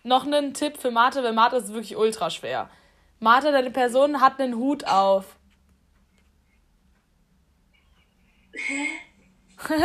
noch 0.07 0.25
einen 0.25 0.55
Tipp 0.55 0.79
für 0.79 0.91
Marte, 0.91 1.23
weil 1.23 1.33
Marte 1.33 1.57
ist 1.57 1.69
wirklich 1.73 1.97
ultra 1.97 2.31
schwer. 2.31 2.71
Marte, 3.19 3.51
deine 3.53 3.71
Person 3.71 4.21
hat 4.21 4.41
einen 4.41 4.57
Hut 4.57 4.85
auf. 4.87 5.37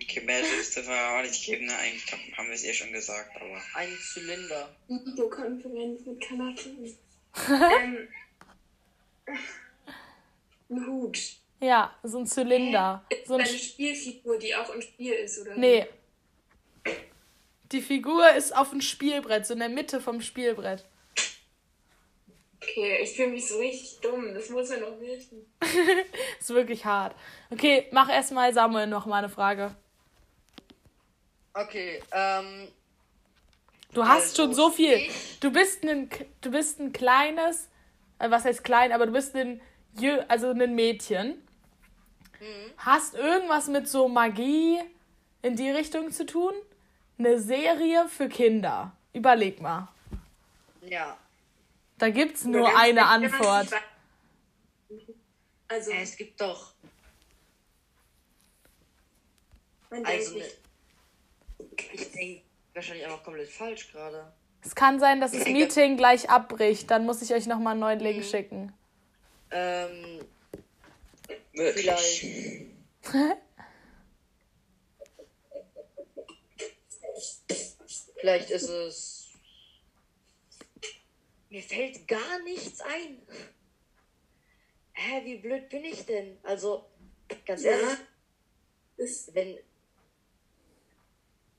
Okay, 0.00 0.20
mehr 0.24 0.40
Tipps 0.42 0.72
dürfen 0.72 0.88
wir 0.90 1.18
auch 1.18 1.22
nicht 1.22 1.44
geben, 1.44 1.66
ne? 1.66 1.76
Eigentlich 1.76 2.10
haben- 2.36 2.46
wir 2.46 2.54
es 2.54 2.64
eh 2.64 2.72
schon 2.72 2.92
gesagt, 2.92 3.30
aber. 3.36 3.60
Ein 3.74 3.90
Zylinder. 4.00 4.74
Videokonferenz 4.88 6.06
mit 6.06 6.20
Kanaken. 6.22 6.96
ähm. 7.50 8.08
Ein 10.70 10.86
Hut. 10.86 11.18
Ja, 11.60 11.94
so 12.04 12.20
ein 12.20 12.26
Zylinder. 12.26 13.04
So 13.26 13.34
ein 13.34 13.40
Eine 13.40 13.48
Spielfigur, 13.50 14.38
die 14.38 14.54
auch 14.54 14.70
im 14.72 14.80
Spiel 14.80 15.12
ist, 15.12 15.40
oder? 15.40 15.56
nee. 15.56 15.86
Die 17.72 17.82
Figur 17.82 18.30
ist 18.32 18.56
auf 18.56 18.70
dem 18.70 18.80
Spielbrett, 18.80 19.46
so 19.46 19.52
in 19.54 19.60
der 19.60 19.68
Mitte 19.68 20.00
vom 20.00 20.20
Spielbrett. 20.20 20.84
Okay, 22.60 22.98
ich 23.02 23.10
fühle 23.14 23.28
mich 23.28 23.46
so 23.46 23.58
richtig 23.58 24.00
dumm. 24.00 24.34
Das 24.34 24.48
muss 24.50 24.70
ja 24.70 24.78
noch 24.78 24.98
wissen. 25.00 25.46
Ist 26.40 26.50
wirklich 26.50 26.84
hart. 26.84 27.14
Okay, 27.50 27.86
mach 27.92 28.08
erstmal 28.10 28.52
Samuel 28.52 28.88
noch 28.88 29.06
mal 29.06 29.18
eine 29.18 29.28
Frage. 29.28 29.74
Okay, 31.54 32.02
ähm. 32.12 32.68
Du 33.92 34.04
hast 34.04 34.30
Also, 34.38 34.42
schon 34.42 34.54
so 34.54 34.70
viel. 34.70 34.98
Du 35.40 35.50
bist 35.50 35.84
ein, 35.84 36.10
du 36.40 36.50
bist 36.50 36.78
ein 36.80 36.92
kleines, 36.92 37.68
äh, 38.18 38.30
was 38.30 38.44
heißt 38.44 38.64
klein, 38.64 38.92
aber 38.92 39.06
du 39.06 39.12
bist 39.12 39.34
ein, 39.34 39.60
also 40.28 40.50
ein 40.50 40.74
Mädchen. 40.74 41.42
Mhm. 42.40 42.72
Hast 42.76 43.14
irgendwas 43.14 43.68
mit 43.68 43.88
so 43.88 44.08
Magie 44.08 44.78
in 45.42 45.56
die 45.56 45.70
Richtung 45.70 46.10
zu 46.10 46.26
tun? 46.26 46.52
Eine 47.18 47.38
Serie 47.40 48.08
für 48.08 48.28
Kinder. 48.28 48.92
Überleg 49.12 49.60
mal. 49.60 49.88
Ja. 50.82 51.16
Da 51.98 52.10
gibt's 52.10 52.44
nur 52.44 52.76
eine 52.78 53.06
Antwort. 53.06 53.68
Also, 55.66 55.90
Es 55.92 56.16
gibt 56.16 56.40
doch. 56.40 56.72
man 59.90 60.04
Also, 60.06 60.38
denkt 60.38 60.58
nicht. 61.78 61.92
ich 61.92 62.12
denke 62.12 62.42
wahrscheinlich 62.74 63.04
einfach 63.04 63.22
komplett 63.24 63.48
falsch 63.48 63.90
gerade. 63.90 64.32
Es 64.64 64.74
kann 64.74 65.00
sein, 65.00 65.20
dass 65.20 65.32
das 65.32 65.44
Meeting 65.46 65.96
gleich 65.96 66.30
abbricht. 66.30 66.90
Dann 66.90 67.04
muss 67.04 67.20
ich 67.22 67.32
euch 67.34 67.46
noch 67.46 67.58
mal 67.58 67.72
einen 67.72 67.80
neuen 67.80 67.98
Mhm. 67.98 68.04
Link 68.04 68.24
schicken. 68.24 68.72
Ähm, 69.50 70.20
Wirklich. 71.52 71.84
vielleicht. 73.02 73.38
Vielleicht 78.20 78.50
ist 78.50 78.68
es. 78.68 79.28
Mir 81.50 81.62
fällt 81.62 82.06
gar 82.08 82.38
nichts 82.44 82.80
ein. 82.80 83.22
Hä, 84.92 85.20
wie 85.24 85.36
blöd 85.36 85.68
bin 85.68 85.84
ich 85.84 86.04
denn? 86.04 86.38
Also, 86.42 86.84
ganz 87.46 87.62
Ja. 87.62 87.70
ehrlich, 87.72 87.98
Das 88.98 89.30
wenn. 89.32 89.58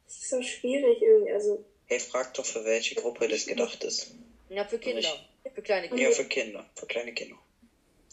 das 0.05 0.15
ist 0.17 0.29
so 0.29 0.41
schwierig 0.41 1.01
irgendwie. 1.01 1.31
Also, 1.31 1.65
Hey, 1.87 1.99
frag 1.99 2.33
doch, 2.35 2.45
für 2.45 2.63
welche 2.65 2.93
Gruppe 2.95 3.27
das 3.27 3.47
gedacht 3.47 3.83
ist. 3.83 4.11
Ja, 4.49 4.63
für 4.65 4.77
Kinder. 4.77 5.09
Für 5.55 5.61
kleine 5.63 5.87
Kinder. 5.87 6.03
Ja, 6.03 6.11
für 6.11 6.25
Kinder. 6.25 6.69
Für 6.75 6.85
kleine 6.85 7.13
Kinder. 7.13 7.37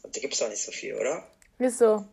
Und 0.02 0.16
da 0.16 0.20
gibt's 0.20 0.38
doch 0.38 0.48
nicht 0.48 0.62
so 0.62 0.72
viel, 0.72 0.94
oder? 0.94 1.30
Ist 1.58 1.78
so. 1.78 2.06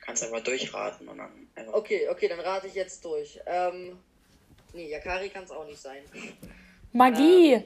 Kannst 0.00 0.22
einfach 0.22 0.42
durchraten 0.42 1.08
und 1.08 1.18
dann 1.18 1.50
einfach. 1.54 1.74
Okay, 1.74 2.08
okay, 2.08 2.28
dann 2.28 2.40
rate 2.40 2.68
ich 2.68 2.74
jetzt 2.74 3.04
durch. 3.04 3.38
Ähm. 3.46 3.98
Nee, 4.72 4.88
Yakari 4.90 5.28
kann 5.30 5.44
es 5.44 5.50
auch 5.50 5.66
nicht 5.66 5.80
sein. 5.80 6.02
Magie. 6.92 7.62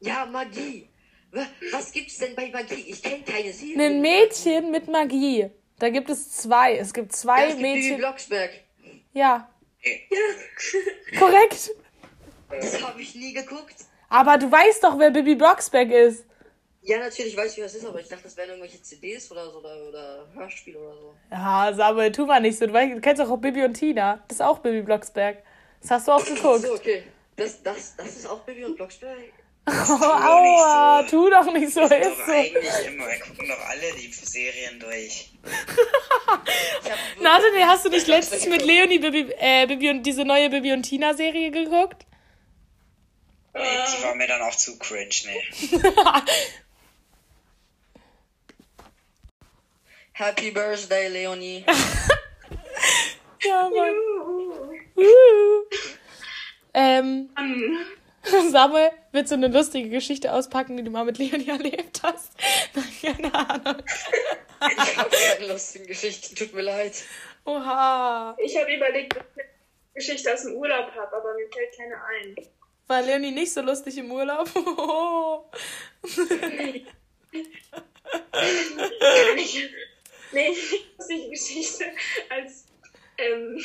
Ja, 0.00 0.26
Magie. 0.26 0.88
Wa- 1.32 1.46
Was 1.72 1.92
gibt's 1.92 2.18
denn 2.18 2.34
bei 2.34 2.48
Magie? 2.50 2.84
Ich 2.88 3.02
kenne 3.02 3.22
keine 3.22 3.52
Serie. 3.52 3.78
Ein 3.86 4.00
Mädchen 4.00 4.70
mit 4.70 4.88
Magie. 4.88 5.50
Da 5.78 5.88
gibt 5.90 6.10
es 6.10 6.30
zwei. 6.32 6.76
Es 6.76 6.92
gibt 6.92 7.12
zwei 7.12 7.38
Ja, 7.40 7.44
es 7.46 7.50
gibt 7.56 7.62
Bibi 7.62 7.74
Mädchen. 7.80 7.98
Blocksberg. 7.98 8.50
Ja, 9.12 9.48
Ja. 9.82 11.18
korrekt. 11.18 11.70
Das 12.50 12.82
habe 12.82 13.00
ich 13.00 13.14
nie 13.14 13.32
geguckt. 13.32 13.76
Aber 14.08 14.36
du 14.38 14.50
weißt 14.50 14.82
doch, 14.84 14.98
wer 14.98 15.10
Bibi 15.10 15.36
Blocksberg 15.36 15.90
ist. 15.90 16.24
Ja, 16.82 16.98
natürlich 16.98 17.36
weiß 17.36 17.52
ich, 17.52 17.58
wer 17.58 17.64
das 17.64 17.74
ist, 17.74 17.84
aber 17.84 18.00
ich 18.00 18.08
dachte, 18.08 18.24
das 18.24 18.36
wären 18.36 18.48
irgendwelche 18.50 18.82
CDs 18.82 19.30
oder 19.30 19.50
so 19.50 19.58
oder, 19.58 19.76
oder 19.88 20.26
Hörspiele 20.34 20.78
oder 20.78 20.94
so. 20.96 21.14
Ja, 21.30 21.72
Samuel, 21.74 22.10
tu 22.10 22.26
mal 22.26 22.40
nicht 22.40 22.58
so. 22.58 22.66
Du, 22.66 22.72
weißt, 22.72 22.94
du 22.96 23.00
kennst 23.00 23.22
doch 23.22 23.30
auch 23.30 23.36
Bibi 23.36 23.62
und 23.64 23.74
Tina. 23.74 24.22
Das 24.28 24.36
ist 24.38 24.40
auch 24.40 24.58
Bibi 24.58 24.82
Blocksberg. 24.82 25.42
Das 25.80 25.90
hast 25.90 26.08
du 26.08 26.12
auch 26.12 26.24
geguckt. 26.24 26.62
So, 26.62 26.74
okay. 26.74 27.04
Das, 27.36 27.62
das, 27.62 27.96
das 27.96 28.16
ist 28.16 28.26
auch 28.26 28.40
Bibi 28.40 28.64
und 28.64 28.76
Blocksberg. 28.76 29.32
Oh, 29.66 29.72
aua, 29.72 31.02
tu 31.08 31.30
doch 31.30 31.52
nicht 31.52 31.72
so. 31.72 31.80
Doch 31.80 31.90
Ist 31.90 32.26
so. 32.26 32.32
eigentlich 32.32 32.86
immer. 32.86 33.06
Wir 33.06 33.20
gucken 33.20 33.48
doch 33.48 33.60
alle 33.68 33.92
die 33.92 34.12
Serien 34.12 34.80
durch. 34.80 35.30
Nathalie, 37.20 37.66
hast 37.66 37.84
du 37.84 37.90
nicht 37.90 38.06
letztens 38.06 38.46
mit 38.46 38.62
Leonie 38.62 38.98
Bibi, 38.98 39.32
äh, 39.38 39.66
Bibi 39.66 39.90
und 39.90 40.02
diese 40.02 40.24
neue 40.24 40.50
Bibi 40.50 40.72
und 40.72 40.82
Tina 40.82 41.14
Serie 41.14 41.50
geguckt? 41.50 42.06
Nee, 43.54 43.60
die 43.62 44.02
war 44.02 44.14
mir 44.14 44.26
dann 44.28 44.42
auch 44.42 44.54
zu 44.56 44.78
cringe, 44.78 45.14
nee. 45.26 45.42
Happy 50.12 50.50
Birthday, 50.50 51.08
Leonie. 51.08 51.64
Ja, 53.42 53.70
Mann. 53.70 53.94
Ähm. 56.74 57.30
Samuel, 58.50 58.90
willst 59.12 59.32
du 59.32 59.36
eine 59.36 59.48
lustige 59.48 59.88
Geschichte 59.88 60.32
auspacken, 60.32 60.76
die 60.76 60.82
du 60.84 60.90
mal 60.90 61.04
mit 61.04 61.18
Leonie 61.18 61.48
erlebt 61.48 62.00
hast? 62.02 62.32
Keine 63.00 63.34
Ahnung. 63.34 63.82
Ich 64.60 64.96
habe 64.96 65.10
keine 65.10 65.46
lustigen 65.52 65.86
Geschichten, 65.86 66.36
tut 66.36 66.52
mir 66.52 66.62
leid. 66.62 67.02
Oha. 67.44 68.36
Ich 68.38 68.56
habe 68.58 68.74
überlegt, 68.74 69.16
dass 69.16 69.24
ich 69.34 69.42
eine 69.42 69.94
Geschichte 69.94 70.34
aus 70.34 70.42
dem 70.42 70.54
Urlaub 70.54 70.90
habe, 70.94 71.16
aber 71.16 71.34
mir 71.34 71.48
fällt 71.50 71.76
keine 71.76 71.96
ein. 72.04 72.36
War 72.86 73.02
Leonie 73.02 73.30
nicht 73.30 73.52
so 73.52 73.62
lustig 73.62 73.96
im 73.98 74.10
Urlaub? 74.12 74.48
Ich, 79.36 79.70
nee, 80.32 80.56
das 80.96 81.08
ist 81.08 81.10
die 81.10 81.30
Geschichte, 81.30 81.84
als, 82.28 82.66
ähm, 83.16 83.62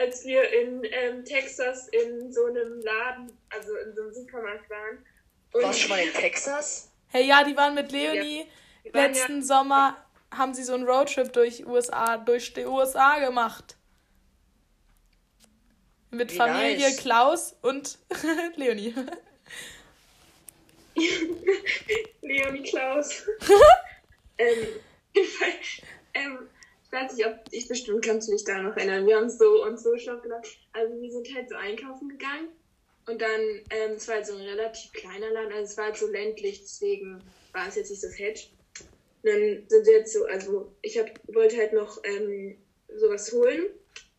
als 0.00 0.24
wir 0.24 0.50
in 0.50 0.82
ähm, 0.84 1.24
Texas 1.24 1.88
in 1.88 2.32
so 2.32 2.46
einem 2.46 2.80
Laden, 2.80 3.30
also 3.50 3.76
in 3.76 3.94
so 3.94 4.02
einem 4.02 4.12
Supermarkt 4.14 4.70
waren. 4.70 5.04
Und 5.52 5.62
Warst 5.62 5.78
du 5.78 5.82
schon 5.82 5.90
mal 5.90 6.00
in 6.02 6.12
Texas? 6.12 6.90
Hey, 7.08 7.26
ja, 7.26 7.44
die 7.44 7.56
waren 7.56 7.74
mit 7.74 7.92
Leonie 7.92 8.46
Wir 8.82 8.94
waren 8.94 9.12
letzten 9.12 9.42
Sommer, 9.42 9.96
haben 10.32 10.54
sie 10.54 10.62
so 10.62 10.74
einen 10.74 10.86
Roadtrip 10.86 11.32
durch 11.32 11.66
USA, 11.66 12.16
durch 12.16 12.54
die 12.54 12.64
USA 12.64 13.18
gemacht. 13.18 13.76
Mit 16.10 16.32
Wie 16.32 16.36
Familie 16.36 16.88
nice. 16.88 16.96
Klaus 16.96 17.56
und 17.62 17.98
Leonie. 18.56 18.94
Leonie 22.22 22.62
Klaus. 22.62 23.26
ähm, 24.38 24.66
ähm, 26.14 26.48
ich 26.90 26.98
weiß 26.98 27.12
nicht, 27.14 27.26
ob 27.26 27.34
ich 27.52 27.68
bestimmt 27.68 28.04
kannst 28.04 28.28
du 28.28 28.32
dich 28.32 28.44
da 28.44 28.60
noch 28.60 28.76
erinnern. 28.76 29.06
Wir 29.06 29.16
haben 29.16 29.30
so 29.30 29.64
und 29.64 29.78
so 29.78 29.96
schon 29.96 30.20
gedacht. 30.22 30.58
Also 30.72 31.00
wir 31.00 31.10
sind 31.12 31.34
halt 31.34 31.48
so 31.48 31.54
einkaufen 31.54 32.08
gegangen 32.08 32.48
und 33.06 33.22
dann, 33.22 33.40
ähm, 33.70 33.92
es 33.96 34.08
war 34.08 34.16
halt 34.16 34.26
so 34.26 34.34
ein 34.34 34.42
relativ 34.42 34.92
kleiner 34.92 35.30
Laden, 35.30 35.52
also 35.52 35.64
es 35.64 35.76
war 35.76 35.86
halt 35.86 35.96
so 35.96 36.08
ländlich, 36.08 36.60
deswegen 36.60 37.22
war 37.52 37.68
es 37.68 37.76
jetzt 37.76 37.90
nicht 37.90 38.00
so 38.00 38.08
fett. 38.08 38.50
Und 39.22 39.30
dann 39.30 39.64
sind 39.68 39.86
wir 39.86 39.98
jetzt 39.98 40.12
so, 40.12 40.24
also 40.24 40.72
ich 40.82 40.98
hab, 40.98 41.08
wollte 41.32 41.58
halt 41.58 41.72
noch 41.72 42.00
ähm, 42.04 42.56
sowas 42.96 43.32
holen 43.32 43.66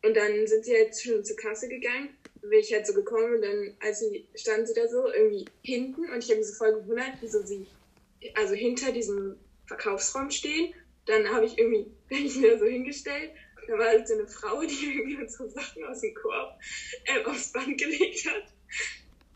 und 0.02 0.16
dann 0.16 0.46
sind 0.46 0.64
sie 0.64 0.74
halt 0.74 0.98
schon 0.98 1.24
zur 1.24 1.36
Kasse 1.36 1.68
gegangen. 1.68 2.16
Dann 2.40 2.50
bin 2.50 2.60
ich 2.60 2.72
halt 2.72 2.86
so 2.86 2.94
gekommen 2.94 3.34
und 3.34 3.42
dann, 3.42 3.76
als 3.80 4.00
sie 4.00 4.26
stand 4.34 4.66
sie 4.66 4.74
da 4.74 4.88
so 4.88 5.12
irgendwie 5.12 5.44
hinten 5.62 6.10
und 6.10 6.24
ich 6.24 6.30
habe 6.30 6.38
mich 6.38 6.48
so 6.48 6.54
voll 6.54 6.74
gewundert, 6.74 7.12
wieso 7.20 7.42
sie 7.42 7.66
also 8.34 8.54
hinter 8.54 8.92
diesem 8.92 9.36
Verkaufsraum 9.66 10.30
stehen. 10.30 10.74
Dann 11.06 11.28
habe 11.28 11.46
ich 11.46 11.58
irgendwie, 11.58 11.90
bin 12.08 12.26
ich 12.26 12.36
mir 12.36 12.58
so 12.58 12.66
hingestellt. 12.66 13.32
Da 13.68 13.78
war 13.78 13.86
halt 13.86 14.08
so 14.08 14.14
eine 14.14 14.26
Frau, 14.26 14.60
die 14.62 14.86
irgendwie 14.96 15.16
unsere 15.16 15.50
Sachen 15.50 15.84
aus 15.84 16.00
dem 16.00 16.14
Korb 16.14 16.58
äh, 17.04 17.24
aufs 17.24 17.52
Band 17.52 17.78
gelegt 17.78 18.26
hat. 18.26 18.44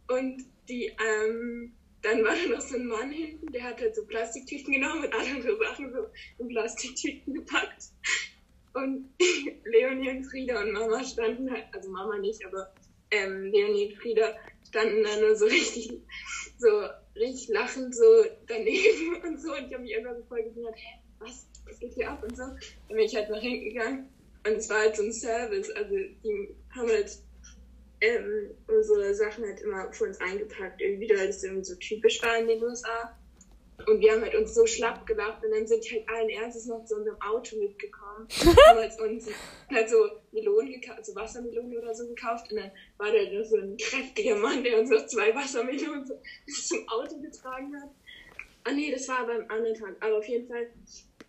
Und 0.09 0.45
die, 0.69 0.87
ähm, 0.87 1.73
dann 2.03 2.25
war 2.25 2.35
da 2.37 2.57
noch 2.57 2.61
so 2.61 2.77
ein 2.77 2.87
Mann 2.87 3.11
hinten, 3.11 3.51
der 3.53 3.65
hat 3.65 3.81
halt 3.81 3.95
so 3.95 4.05
Plastiktüten 4.07 4.73
genommen 4.73 5.05
und 5.05 5.15
andere 5.15 5.57
Sachen 5.59 5.93
so 5.93 6.07
in 6.39 6.49
Plastiktüten 6.49 7.35
gepackt. 7.35 7.85
Und 8.75 9.11
Leonie 9.65 10.11
und 10.11 10.25
Frieda 10.25 10.61
und 10.61 10.73
Mama 10.73 11.03
standen 11.03 11.51
halt, 11.51 11.65
also 11.73 11.91
Mama 11.91 12.19
nicht, 12.19 12.45
aber 12.45 12.73
ähm, 13.11 13.45
Leonie 13.45 13.87
und 13.87 13.97
Frieda 14.01 14.35
standen 14.69 15.03
da 15.03 15.21
nur 15.21 15.35
so 15.35 15.47
richtig, 15.47 15.91
so 16.59 16.69
richtig 17.15 17.49
lachend 17.49 17.95
so 17.95 18.05
daneben 18.47 19.23
und 19.25 19.41
so. 19.41 19.53
Und 19.53 19.67
ich 19.67 19.73
habe 19.73 19.83
mich 19.83 19.93
irgendwann 19.93 20.19
so 20.19 20.25
voll 20.25 20.43
gewundert, 20.43 20.77
hä, 20.77 21.01
was, 21.19 21.47
was 21.67 21.79
geht 21.79 21.95
hier 21.95 22.11
ab 22.11 22.23
und 22.23 22.37
so. 22.37 22.45
Dann 22.45 22.59
bin 22.89 22.99
ich 22.99 23.15
halt 23.15 23.31
nach 23.31 23.41
hinten 23.41 23.65
gegangen 23.69 24.09
und 24.47 24.55
es 24.55 24.69
war 24.71 24.79
halt 24.79 24.97
so 24.97 25.03
ein 25.03 25.13
Service. 25.13 25.71
Also 25.71 25.95
die 25.95 26.55
haben 26.71 26.89
halt 26.89 27.19
ähm, 28.01 28.51
unsere 28.69 29.15
Sachen 29.15 29.45
halt 29.45 29.61
immer 29.63 29.93
für 29.93 30.05
uns 30.05 30.21
eingepackt, 30.21 30.81
irgendwie, 30.81 31.09
weil 31.11 31.27
das 31.27 31.43
irgendwie 31.43 31.65
so 31.65 31.75
typisch 31.77 32.23
war 32.23 32.39
in 32.39 32.49
den 32.49 32.63
USA. 32.63 33.17
Und 33.87 34.01
wir 34.01 34.13
haben 34.13 34.23
halt 34.23 34.35
uns 34.35 34.55
so 34.55 34.67
schlapp 34.67 35.07
gelacht 35.07 35.45
und 35.45 35.51
dann 35.51 35.67
sind 35.67 35.85
die 35.85 35.97
halt 35.97 36.09
allen 36.09 36.31
Ernstes 36.31 36.67
noch 36.67 36.85
zu 36.87 36.97
unserem 36.97 37.21
Auto 37.21 37.57
mitgekommen. 37.57 38.27
haben 38.67 38.79
halt 38.79 39.01
uns 39.01 39.29
halt 39.71 39.91
so 39.91 39.97
Melonen 40.33 40.73
gekauft, 40.73 40.99
also 40.99 41.15
Wassermelonen 41.15 41.77
oder 41.77 41.95
so 41.95 42.07
gekauft 42.07 42.51
und 42.51 42.59
dann 42.59 42.71
war 42.97 43.13
da 43.13 43.23
noch 43.31 43.45
so 43.45 43.57
ein 43.57 43.77
kräftiger 43.77 44.37
Mann, 44.37 44.65
der 44.65 44.81
uns 44.81 44.91
noch 44.91 45.07
zwei 45.07 45.35
Wassermelonen 45.35 46.07
zum 46.47 46.89
Auto 46.89 47.21
getragen 47.21 47.75
hat. 47.81 47.91
Ah 48.65 48.73
nee, 48.73 48.91
das 48.91 49.07
war 49.09 49.21
aber 49.21 49.35
am 49.35 49.51
anderen 49.51 49.75
Tag. 49.75 49.95
Aber 50.01 50.19
auf 50.19 50.27
jeden 50.27 50.49
Fall 50.49 50.69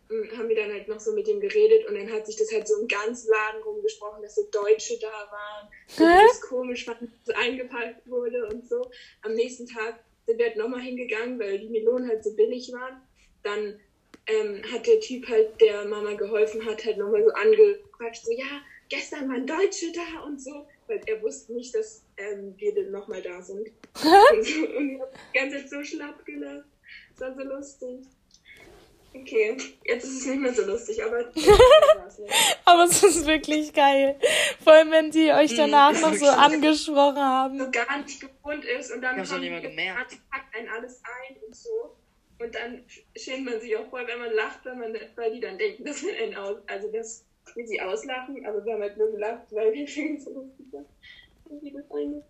haben 0.09 0.47
wir 0.47 0.55
dann 0.55 0.71
halt 0.71 0.87
noch 0.87 0.99
so 0.99 1.13
mit 1.13 1.27
dem 1.27 1.39
geredet 1.39 1.87
und 1.87 1.95
dann 1.95 2.11
hat 2.11 2.25
sich 2.25 2.37
das 2.37 2.51
halt 2.51 2.67
so 2.67 2.79
im 2.79 2.87
ganzen 2.87 3.29
Laden 3.29 3.61
rumgesprochen, 3.63 4.21
dass 4.21 4.35
so 4.35 4.43
Deutsche 4.51 4.97
da 4.99 5.07
waren. 5.07 5.67
Hä? 5.97 6.25
das 6.27 6.41
komisch 6.41 6.85
fand, 6.85 7.01
dass 7.01 7.09
so 7.25 7.33
eingepackt 7.33 8.07
wurde 8.07 8.47
und 8.47 8.67
so. 8.67 8.89
Am 9.23 9.33
nächsten 9.33 9.67
Tag 9.67 9.99
sind 10.25 10.37
wir 10.37 10.47
halt 10.47 10.57
nochmal 10.57 10.81
hingegangen, 10.81 11.39
weil 11.39 11.59
die 11.59 11.69
Melonen 11.69 12.07
halt 12.07 12.23
so 12.23 12.35
billig 12.35 12.71
waren. 12.71 13.01
Dann 13.43 13.79
ähm, 14.27 14.61
hat 14.71 14.87
der 14.87 14.99
Typ 14.99 15.27
halt, 15.27 15.59
der 15.61 15.85
Mama 15.85 16.13
geholfen 16.13 16.65
hat, 16.65 16.85
halt 16.85 16.97
nochmal 16.97 17.23
so 17.23 17.31
angequatscht, 17.31 18.25
so, 18.25 18.31
ja, 18.31 18.61
gestern 18.89 19.29
waren 19.29 19.47
Deutsche 19.47 19.91
da 19.93 20.21
und 20.21 20.41
so, 20.41 20.67
weil 20.87 21.01
er 21.05 21.21
wusste 21.21 21.53
nicht, 21.53 21.73
dass 21.75 22.03
ähm, 22.17 22.53
wir 22.57 22.73
dann 22.75 22.91
nochmal 22.91 23.21
da 23.21 23.41
sind. 23.41 23.69
und, 24.03 24.45
so, 24.45 24.59
und 24.77 24.89
ich 24.91 25.01
hab 25.01 25.13
die 25.33 25.39
ganze 25.39 25.57
Zeit 25.57 25.69
so 25.69 25.83
schlapp 25.83 26.25
gelacht. 26.25 26.65
Das 27.17 27.21
war 27.21 27.35
so 27.35 27.43
lustig. 27.43 28.05
Okay, 29.21 29.57
jetzt 29.85 30.03
ist 30.03 30.21
es 30.21 30.25
nicht 30.27 30.39
mehr 30.39 30.53
so 30.53 30.63
lustig, 30.65 31.03
aber. 31.03 31.19
Aber 32.65 32.83
es 32.83 33.01
ist 33.03 33.25
wirklich 33.25 33.71
geil. 33.73 34.19
Vor 34.63 34.73
allem, 34.73 34.91
wenn 34.91 35.11
die 35.11 35.31
euch 35.31 35.55
danach 35.55 35.93
noch 36.01 36.13
so 36.13 36.25
angesprochen 36.27 37.17
haben. 37.21 37.57
so 37.59 37.71
gar 37.71 37.97
nicht 37.99 38.19
gewohnt 38.19 38.65
ist 38.65 38.91
und 38.91 39.01
dann 39.01 39.15
Ich 39.15 39.19
hab's 39.19 39.29
noch 39.29 39.35
haben 39.37 39.41
nicht 39.43 39.51
mal 39.51 39.61
die- 39.61 39.67
gemerkt. 39.67 40.17
packt 40.29 40.55
einen 40.55 40.67
alles 40.69 41.01
ein 41.03 41.35
und 41.45 41.55
so. 41.55 41.95
Und 42.39 42.53
dann 42.53 42.83
schämt 43.15 43.45
man 43.45 43.59
sich 43.61 43.75
auch 43.77 43.89
voll, 43.89 44.05
wenn 44.07 44.19
man 44.19 44.33
lacht, 44.33 44.59
wenn 44.65 44.79
man, 44.79 44.95
weil 45.15 45.31
die 45.33 45.39
dann 45.39 45.57
denken, 45.57 45.85
dass 45.85 46.01
man 46.03 46.15
einen 46.15 46.35
aus, 46.35 46.57
also 46.67 46.91
dass 46.91 47.23
wir 47.55 47.65
sie 47.67 47.79
auslachen, 47.81 48.45
aber 48.45 48.63
wir 48.65 48.73
haben 48.73 48.81
halt 48.81 48.97
nur 48.97 49.11
gelacht, 49.11 49.43
weil 49.51 49.71
wir 49.73 49.87
schon 49.87 50.19
so 50.19 50.31
lustig 50.31 50.65
das 50.71 50.83
eingefallen? 51.63 52.23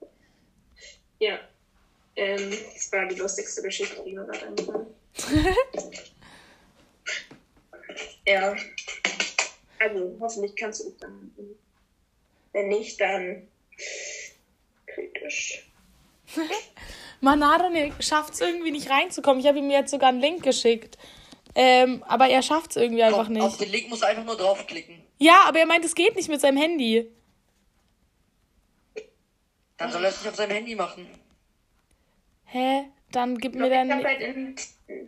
Ja. 1.20 1.40
Ähm, 2.16 2.52
das 2.74 2.92
war 2.92 3.06
die 3.08 3.16
lustigste 3.16 3.62
Geschichte, 3.64 4.02
die 4.06 4.14
mir 4.14 4.26
gerade 4.26 4.46
eingefallen 4.48 4.88
ist. 5.14 6.12
Ja. 8.28 8.56
Also, 9.80 10.18
hoffentlich 10.20 10.56
kannst 10.56 10.84
du 10.84 10.90
es 10.90 10.98
dann. 10.98 11.32
Wenn 12.52 12.68
nicht, 12.68 13.00
dann 13.00 13.48
kritisch. 14.86 15.64
Manado 17.22 17.70
schafft 18.00 18.34
es 18.34 18.42
irgendwie 18.42 18.72
nicht 18.72 18.90
reinzukommen. 18.90 19.40
Ich 19.40 19.48
habe 19.48 19.60
ihm 19.60 19.70
jetzt 19.70 19.92
sogar 19.92 20.10
einen 20.10 20.20
Link 20.20 20.44
geschickt. 20.44 20.98
Ähm, 21.56 22.04
aber 22.08 22.28
er 22.28 22.44
schafft 22.44 22.72
es 22.72 22.76
irgendwie 22.78 23.02
einfach 23.02 23.30
nicht. 23.30 23.42
auf 23.42 23.58
den 23.58 23.72
Link 23.72 23.90
musst 23.90 24.04
du 24.04 24.08
einfach 24.08 24.24
nur 24.24 24.38
draufklicken. 24.38 25.02
Ja, 25.18 25.46
aber 25.48 25.60
er 25.60 25.66
meint, 25.66 25.84
es 25.86 25.96
geht 25.96 26.16
nicht 26.16 26.30
mit 26.30 26.40
seinem 26.42 26.58
Handy. 26.58 27.10
Dann 29.78 29.92
soll 29.92 30.04
er 30.04 30.10
es 30.10 30.20
nicht 30.20 30.30
auf 30.30 30.36
seinem 30.36 30.52
Handy 30.52 30.76
machen. 30.76 31.08
Hä? 32.46 32.84
Dann 33.12 33.38
gib 33.38 33.56
mir 33.56 33.68
Ich 33.72 33.78
habe 33.78 33.88
dann. 33.90 34.04
halt 34.04 34.22
in 34.22 34.56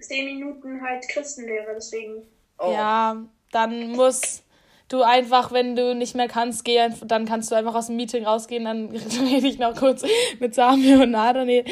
10 0.02 0.26
Minuten 0.26 0.82
halt 0.82 1.08
Christenlehre, 1.10 1.74
deswegen. 1.76 2.26
Oh. 2.60 2.72
Ja, 2.72 3.18
dann 3.52 3.92
musst 3.92 4.44
du 4.90 5.04
einfach, 5.04 5.52
wenn 5.52 5.76
du 5.76 5.96
nicht 5.96 6.16
mehr 6.16 6.28
kannst, 6.28 6.66
geh 6.66 6.80
einfach, 6.80 7.08
dann 7.08 7.26
kannst 7.26 7.52
du 7.52 7.56
einfach 7.56 7.76
aus 7.76 7.88
dem 7.88 7.96
Meeting 7.96 8.26
rausgehen, 8.26 8.66
dann 8.66 8.90
rede 9.30 9.48
ich 9.48 9.60
noch 9.60 9.76
kurz 9.76 10.04
mit 10.40 10.56
Sami 10.56 10.94
und 10.96 11.12
Nadane 11.12 11.64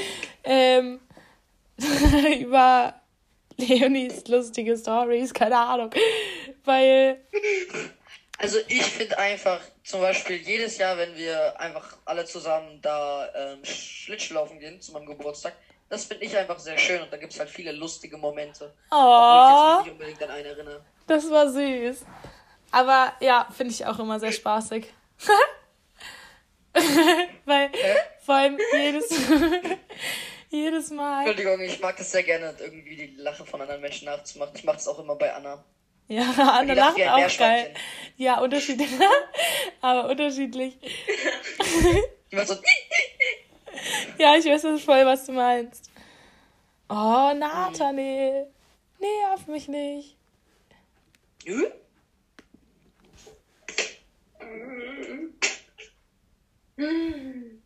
ähm, 0.44 1.00
über 2.40 2.94
Leonis 3.58 4.28
lustige 4.28 4.78
Stories, 4.78 5.34
keine 5.34 5.58
Ahnung. 5.58 5.90
Weil, 6.64 7.20
Also 8.38 8.60
ich 8.68 8.84
finde 8.84 9.18
einfach, 9.18 9.60
zum 9.84 10.02
Beispiel 10.02 10.38
jedes 10.38 10.78
Jahr, 10.78 10.98
wenn 10.98 11.16
wir 11.16 11.60
einfach 11.60 11.98
alle 12.06 12.24
zusammen 12.26 12.80
da 12.82 13.28
ähm, 13.34 13.66
Schlittschuhlaufen 13.66 14.60
gehen 14.60 14.80
zu 14.80 14.92
meinem 14.92 15.08
Geburtstag, 15.08 15.54
das 15.90 16.06
finde 16.06 16.26
ich 16.26 16.36
einfach 16.36 16.60
sehr 16.60 16.78
schön 16.78 17.02
und 17.02 17.12
da 17.12 17.18
gibt 17.18 17.34
es 17.34 17.40
halt 17.40 17.50
viele 17.50 17.72
lustige 17.72 18.18
Momente. 18.18 18.74
Obwohl 18.90 19.04
ich 19.06 19.50
jetzt 19.50 19.60
oh, 19.60 19.78
mich 19.78 19.86
nicht 19.86 19.92
unbedingt 19.94 20.24
an 20.24 20.30
einen 20.30 20.46
erinnere. 20.46 20.86
das 21.08 21.30
war 21.30 21.50
süß. 21.50 22.06
Aber 22.72 23.14
ja, 23.22 23.48
finde 23.56 23.74
ich 23.74 23.86
auch 23.86 23.98
immer 24.00 24.20
sehr 24.20 24.32
spaßig. 24.32 24.88
Weil 27.46 27.72
vor 28.26 28.36
allem 28.36 28.60
jedes, 28.74 29.10
jedes 30.50 30.90
Mal. 30.92 31.26
Entschuldigung, 31.28 31.62
ich 31.62 31.80
mag 31.80 31.98
das 31.98 32.12
sehr 32.12 32.24
gerne, 32.24 32.54
irgendwie 32.60 32.96
die 32.96 33.16
Lache 33.18 33.46
von 33.46 33.62
anderen 33.62 33.82
Menschen 33.82 34.06
nachzumachen. 34.06 34.54
Ich 34.56 34.64
mache 34.64 34.76
das 34.76 34.88
auch 34.88 35.00
immer 35.00 35.16
bei 35.16 35.34
Anna. 35.34 35.64
Ja, 36.10 36.62
Die 36.64 36.72
lacht 36.74 36.98
lacht 36.98 37.10
auch 37.10 37.38
geil. 37.38 37.74
Ja, 38.16 38.40
unterschiedlich. 38.40 38.90
Aber 39.82 40.10
unterschiedlich. 40.10 40.78
Die 42.32 42.36
macht 42.36 42.48
so, 42.48 42.56
Ja, 44.18 44.36
ich 44.36 44.46
weiß 44.46 44.64
das 44.64 44.82
voll, 44.82 45.06
was 45.06 45.26
du 45.26 45.34
meinst. 45.34 45.92
Oh, 46.90 47.34
Nathanael. 47.36 48.48
Nerv 49.00 49.48
mich 49.48 49.68
nicht. 49.68 50.18
Hm? 56.78 57.57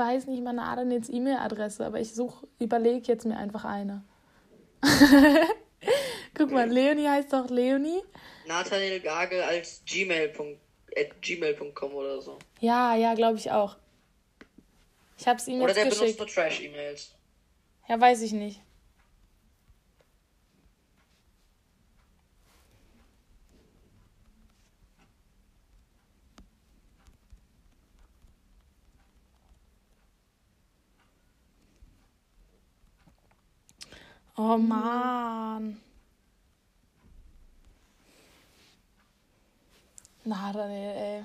Weiß 0.00 0.26
nicht 0.26 0.42
meine 0.42 0.62
Adanails 0.62 1.10
E-Mail-Adresse, 1.10 1.84
aber 1.84 2.00
ich 2.00 2.14
suche, 2.14 2.48
überlege 2.58 3.06
jetzt 3.06 3.26
mir 3.26 3.36
einfach 3.36 3.64
eine. 3.66 4.02
Guck 6.34 6.50
mal, 6.50 6.68
Leonie 6.68 7.06
heißt 7.06 7.32
doch 7.32 7.50
Leonie. 7.50 8.00
Nathaniel 8.46 9.00
Gagel 9.00 9.42
als 9.42 9.82
gmail. 9.84 10.32
gmail.com 11.20 11.94
oder 11.94 12.20
so. 12.22 12.38
Ja, 12.60 12.96
ja, 12.96 13.14
glaube 13.14 13.36
ich 13.36 13.50
auch. 13.50 13.76
Ich 15.18 15.28
habe 15.28 15.38
es 15.38 15.46
ihm 15.46 15.60
Oder 15.60 15.68
jetzt 15.68 15.76
der 15.76 15.82
benutzt 15.82 16.00
geschickt. 16.00 16.18
nur 16.18 16.28
Trash-E-Mails. 16.28 17.14
Ja, 17.88 18.00
weiß 18.00 18.22
ich 18.22 18.32
nicht. 18.32 18.62
Oh 34.42 34.56
Mann. 34.56 35.78
Na, 40.24 40.50
Daniel, 40.50 40.96
ey. 40.96 41.24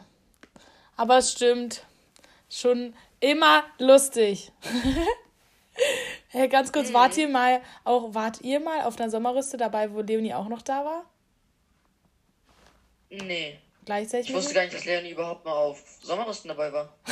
Aber 0.98 1.20
es 1.20 1.32
stimmt. 1.32 1.86
Schon 2.50 2.94
immer 3.22 3.64
lustig. 3.80 4.52
hey, 6.28 6.50
ganz 6.50 6.74
kurz, 6.74 6.92
wart 6.92 7.16
ihr 7.16 7.30
mal 7.30 7.62
auch, 7.86 8.14
wart 8.14 8.42
ihr 8.42 8.60
mal 8.60 8.82
auf 8.82 9.00
einer 9.00 9.10
Sommerrüste 9.10 9.56
dabei, 9.56 9.94
wo 9.94 10.02
Leonie 10.02 10.34
auch 10.34 10.50
noch 10.50 10.62
da 10.62 10.84
war? 10.84 11.06
Nee. 13.10 13.58
Gleichzeitig? 13.86 14.30
Ich 14.30 14.36
wusste 14.36 14.54
gar 14.54 14.64
nicht, 14.64 14.74
dass 14.74 14.84
Leonie 14.84 15.12
überhaupt 15.12 15.46
mal 15.46 15.54
auf 15.54 15.82
Sommerrüsten 16.02 16.50
dabei 16.50 16.74
war. 16.74 16.94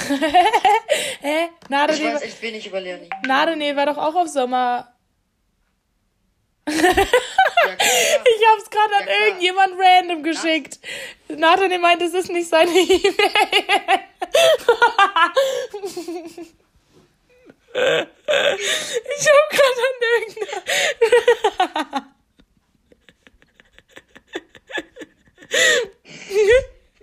Hä? 1.22 1.48
Na, 1.70 1.90
Ich 1.90 2.04
weiß 2.04 2.24
echt 2.24 2.42
wenig 2.42 2.68
über 2.68 2.82
Leonie. 2.82 3.10
na, 3.26 3.46
Daniel 3.46 3.78
war 3.78 3.86
doch 3.86 3.98
auch 3.98 4.16
auf 4.16 4.28
Sommer. 4.28 4.93
Ja. 6.68 6.76
Ich 6.76 8.42
hab's 8.48 8.70
gerade 8.70 8.96
an 8.96 9.00
Ja, 9.00 9.06
klar. 9.06 9.28
irgendjemand 9.28 9.74
random 9.80 10.24
geschickt. 10.24 10.80
Nathan 11.30 11.80
meint, 11.82 12.02
es 12.02 12.14
ist 12.14 12.30
nicht 12.30 12.50
seine 12.50 12.72
E-Mail. 12.72 13.14
ich 17.74 19.28
hab 19.30 19.50
gerade 19.50 19.82
an 19.88 19.96
irgendeiner. 20.20 22.14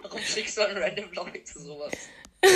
Warum 0.03 0.21
schickst 0.21 0.57
du 0.59 0.63
an 0.67 0.77
random 0.77 1.13
Leute 1.13 1.41
sowas? 1.59 1.93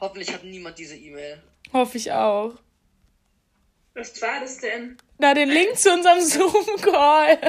Hoffentlich 0.00 0.32
hat 0.32 0.44
niemand 0.44 0.78
diese 0.78 0.96
E-Mail. 0.96 1.42
Hoffe 1.72 1.96
ich 1.98 2.10
auch. 2.12 2.54
Was 3.94 4.20
war 4.20 4.40
das 4.40 4.58
denn? 4.58 4.96
Na, 5.18 5.32
den 5.34 5.50
Link 5.50 5.78
zu 5.78 5.92
unserem 5.92 6.20
Zoom-Call. 6.20 7.38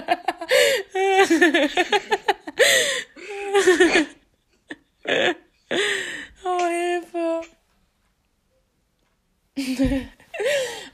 oh, 6.43 6.67
Hilfe. 6.67 7.41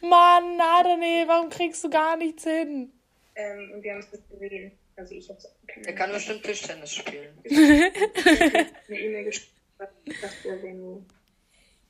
Mann, 0.02 0.56
Nadane, 0.56 1.26
warum 1.28 1.50
kriegst 1.50 1.84
du 1.84 1.90
gar 1.90 2.16
nichts 2.16 2.46
hin? 2.46 2.94
Ähm, 3.36 3.72
und 3.74 3.84
wir 3.84 3.92
haben 3.94 4.00
es 4.00 4.12
nicht 4.12 4.30
gesehen. 4.30 4.72
Also 4.96 5.16
ich 5.16 5.28
hab's 5.30 5.48
keine 5.68 5.88
Er 5.88 5.96
kann 5.96 6.12
bestimmt 6.12 6.44
Tischtennis 6.44 6.94
spielen. 6.94 7.38
eine 7.46 7.92
E-Mail 8.90 9.24
geschrieben. 9.26 9.52
Ich 10.06 10.22
dachte, 10.22 10.62
wäre 10.62 10.74
nur 10.76 11.04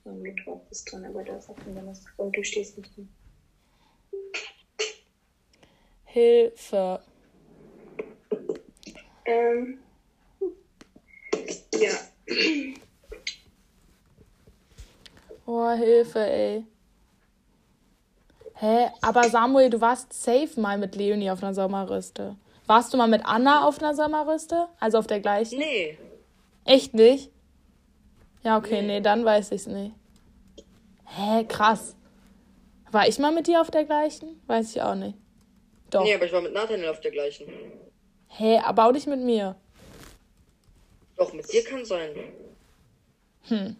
am 0.06 0.20
Mittwoch 0.22 0.62
ist 0.72 0.92
drin, 0.92 1.06
aber 1.06 1.24
da 1.24 1.38
auch 1.38 1.58
ein 1.68 1.76
Donnerstag 1.76 2.14
und 2.18 2.36
du 2.36 2.44
stehst 2.44 2.76
nicht 2.78 2.96
drin. 2.96 3.08
Hilfe. 6.14 7.00
Ähm, 9.26 9.80
ja. 11.74 11.92
Oh, 15.46 15.72
Hilfe, 15.72 16.20
ey. 16.20 16.66
Hä? 18.56 18.90
Aber 19.02 19.24
Samuel, 19.30 19.70
du 19.70 19.80
warst 19.80 20.12
safe 20.12 20.60
mal 20.60 20.78
mit 20.78 20.96
Leonie 20.96 21.32
auf 21.32 21.42
einer 21.42 21.54
Sommerrüste. 21.54 22.36
Warst 22.68 22.94
du 22.94 22.98
mal 22.98 23.08
mit 23.08 23.26
Anna 23.26 23.66
auf 23.66 23.82
einer 23.82 23.96
Sommerrüste? 23.96 24.68
Also 24.82 24.98
auf 24.98 25.08
der 25.08 25.22
gleichen? 25.22 25.60
Nee. 25.60 25.98
Echt 26.66 26.94
nicht? 26.94 27.32
Ja, 28.44 28.58
okay, 28.58 28.82
nee, 28.82 29.00
dann 29.00 29.24
weiß 29.24 29.52
ich's 29.52 29.68
nicht. 29.68 29.96
Hä, 31.06 31.46
krass. 31.46 31.96
War 32.92 33.08
ich 33.08 33.18
mal 33.18 33.32
mit 33.32 33.48
dir 33.48 33.62
auf 33.62 33.72
der 33.72 33.86
gleichen? 33.86 34.42
Weiß 34.48 34.76
ich 34.76 34.82
auch 34.82 34.96
nicht. 34.96 35.21
Doch. 35.92 36.04
Nee, 36.04 36.16
aber 36.16 36.26
ich 36.26 36.32
war 36.32 36.42
mit 36.42 36.54
Nathaniel 36.54 36.90
auf 36.90 37.02
der 37.02 37.12
gleichen. 37.12 37.48
Hä, 38.30 38.60
aber 38.60 38.88
auch 38.88 38.92
nicht 38.94 39.08
mit 39.08 39.20
mir. 39.20 39.58
Doch, 41.18 41.34
mit 41.34 41.52
dir 41.52 41.64
kann 41.64 41.86
sein. 41.86 42.12
Hm. 43.48 43.76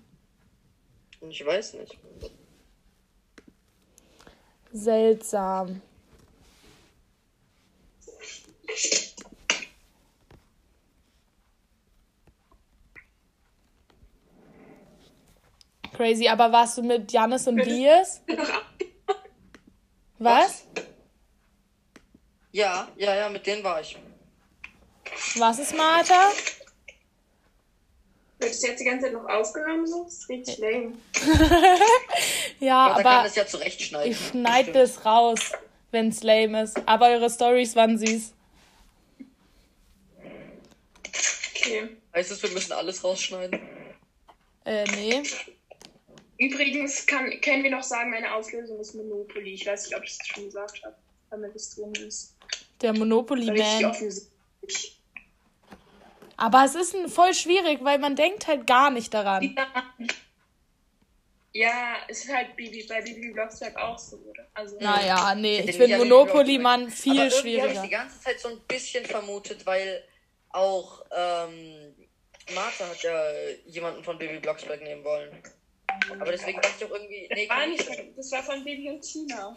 Ich 1.30 1.46
weiß 1.46 1.76
nicht. 1.76 1.98
Seltsam. 4.74 5.82
Crazy, 15.94 16.28
aber 16.28 16.52
warst 16.52 16.78
du 16.78 16.84
mit 16.84 17.12
Janis 17.12 17.48
und 17.48 17.58
Dias? 17.58 18.22
Was? 20.20 20.66
Ja, 22.52 22.88
ja, 22.98 23.16
ja, 23.16 23.30
mit 23.30 23.46
denen 23.46 23.64
war 23.64 23.80
ich. 23.82 23.98
Was 25.38 25.60
ist 25.60 25.76
Martha? 25.76 26.32
Wird 28.40 28.52
das 28.52 28.62
jetzt 28.62 28.80
die 28.80 28.86
ganze 28.86 29.06
Zeit 29.06 29.14
noch 29.14 29.26
aufgenommen 29.30 29.86
so? 29.86 30.04
Das 30.04 30.14
ist 30.14 30.30
richtig 30.30 30.58
lame. 30.58 30.94
Ja, 32.60 32.92
Aber, 32.92 33.02
kann 33.02 33.24
das 33.24 33.36
ja 33.36 33.46
zurechtschneiden. 33.48 34.12
ich 34.12 34.28
schneide 34.30 34.72
das 34.72 35.04
raus, 35.04 35.40
wenn's 35.90 36.22
lame 36.22 36.62
ist. 36.64 36.78
Aber 36.86 37.08
eure 37.08 37.30
Stories 37.30 37.76
waren 37.76 37.98
süß. 37.98 38.34
Okay. 41.56 41.98
Heißt 42.16 42.32
es, 42.32 42.44
wir 42.44 42.52
müssen 42.52 42.72
alles 42.74 43.04
rausschneiden? 43.04 43.60
Äh, 44.66 44.86
nee. 44.92 45.24
Übrigens 46.38 47.06
kann, 47.06 47.40
können 47.42 47.64
wir 47.64 47.72
noch 47.72 47.84
sagen, 47.84 48.12
meine 48.12 48.34
Auflösung 48.34 48.80
ist 48.80 48.94
Monopoly. 48.96 49.54
Ich 49.54 49.66
weiß 49.66 49.86
nicht, 49.86 49.96
ob 49.96 50.04
ich 50.04 50.18
das 50.18 50.28
schon 50.28 50.46
gesagt 50.46 50.84
habe, 50.84 50.96
damit 51.30 51.56
es 51.56 51.76
drin 51.76 51.94
ist. 51.94 52.36
Der 52.82 52.94
Monopoly 52.94 53.52
Man. 53.52 53.96
Aber 56.38 56.66
es 56.66 56.76
ist 56.76 56.96
ein- 56.96 57.08
voll 57.10 57.34
schwierig, 57.34 57.80
weil 57.84 58.00
man 58.00 58.16
denkt 58.16 58.48
halt 58.48 58.66
gar 58.66 58.90
nicht 58.90 59.14
daran. 59.14 59.56
Ja, 61.54 61.98
es 62.08 62.24
ist 62.26 62.34
halt 62.34 62.56
Bibi, 62.56 62.86
bei 62.88 63.02
Bibi 63.02 63.32
Blocksberg 63.34 63.76
auch 63.78 64.00
so, 64.00 64.16
oder? 64.18 64.48
Also, 64.54 64.78
Naja, 64.80 65.36
nee, 65.36 65.60
ich 65.60 65.76
finde 65.76 65.98
Monopoly 65.98 66.58
Block 66.58 66.64
Man 66.64 66.90
viel 66.90 67.12
Aber 67.20 67.26
irgendwie 67.26 67.62
habe 67.62 67.68
ich 67.68 67.74
schwieriger. 67.74 67.82
die 67.84 67.90
ganze 67.90 68.22
Zeit 68.22 68.40
so 68.40 68.48
ein 68.50 68.60
bisschen 68.68 69.06
vermutet, 69.06 69.66
weil 69.66 70.02
auch 70.50 71.04
ähm, 71.12 71.94
Martha 72.56 72.88
hat 72.88 73.04
ja 73.04 73.22
jemanden 73.66 74.02
von 74.04 74.18
Baby 74.18 74.40
Blocksberg 74.40 74.82
nehmen 74.82 75.04
wollen. 75.04 75.30
Aber 76.20 76.32
deswegen 76.32 76.62
dachte 76.62 76.76
ich 76.80 76.86
auch 76.86 76.92
irgendwie. 76.96 77.30
Nee, 77.34 77.50
War 77.50 77.60
kann 77.60 77.70
nicht 77.72 77.88
das 78.18 78.32
war 78.32 78.44
von 78.44 78.64
Baby 78.64 78.90
und 78.90 79.02
Tina. 79.02 79.56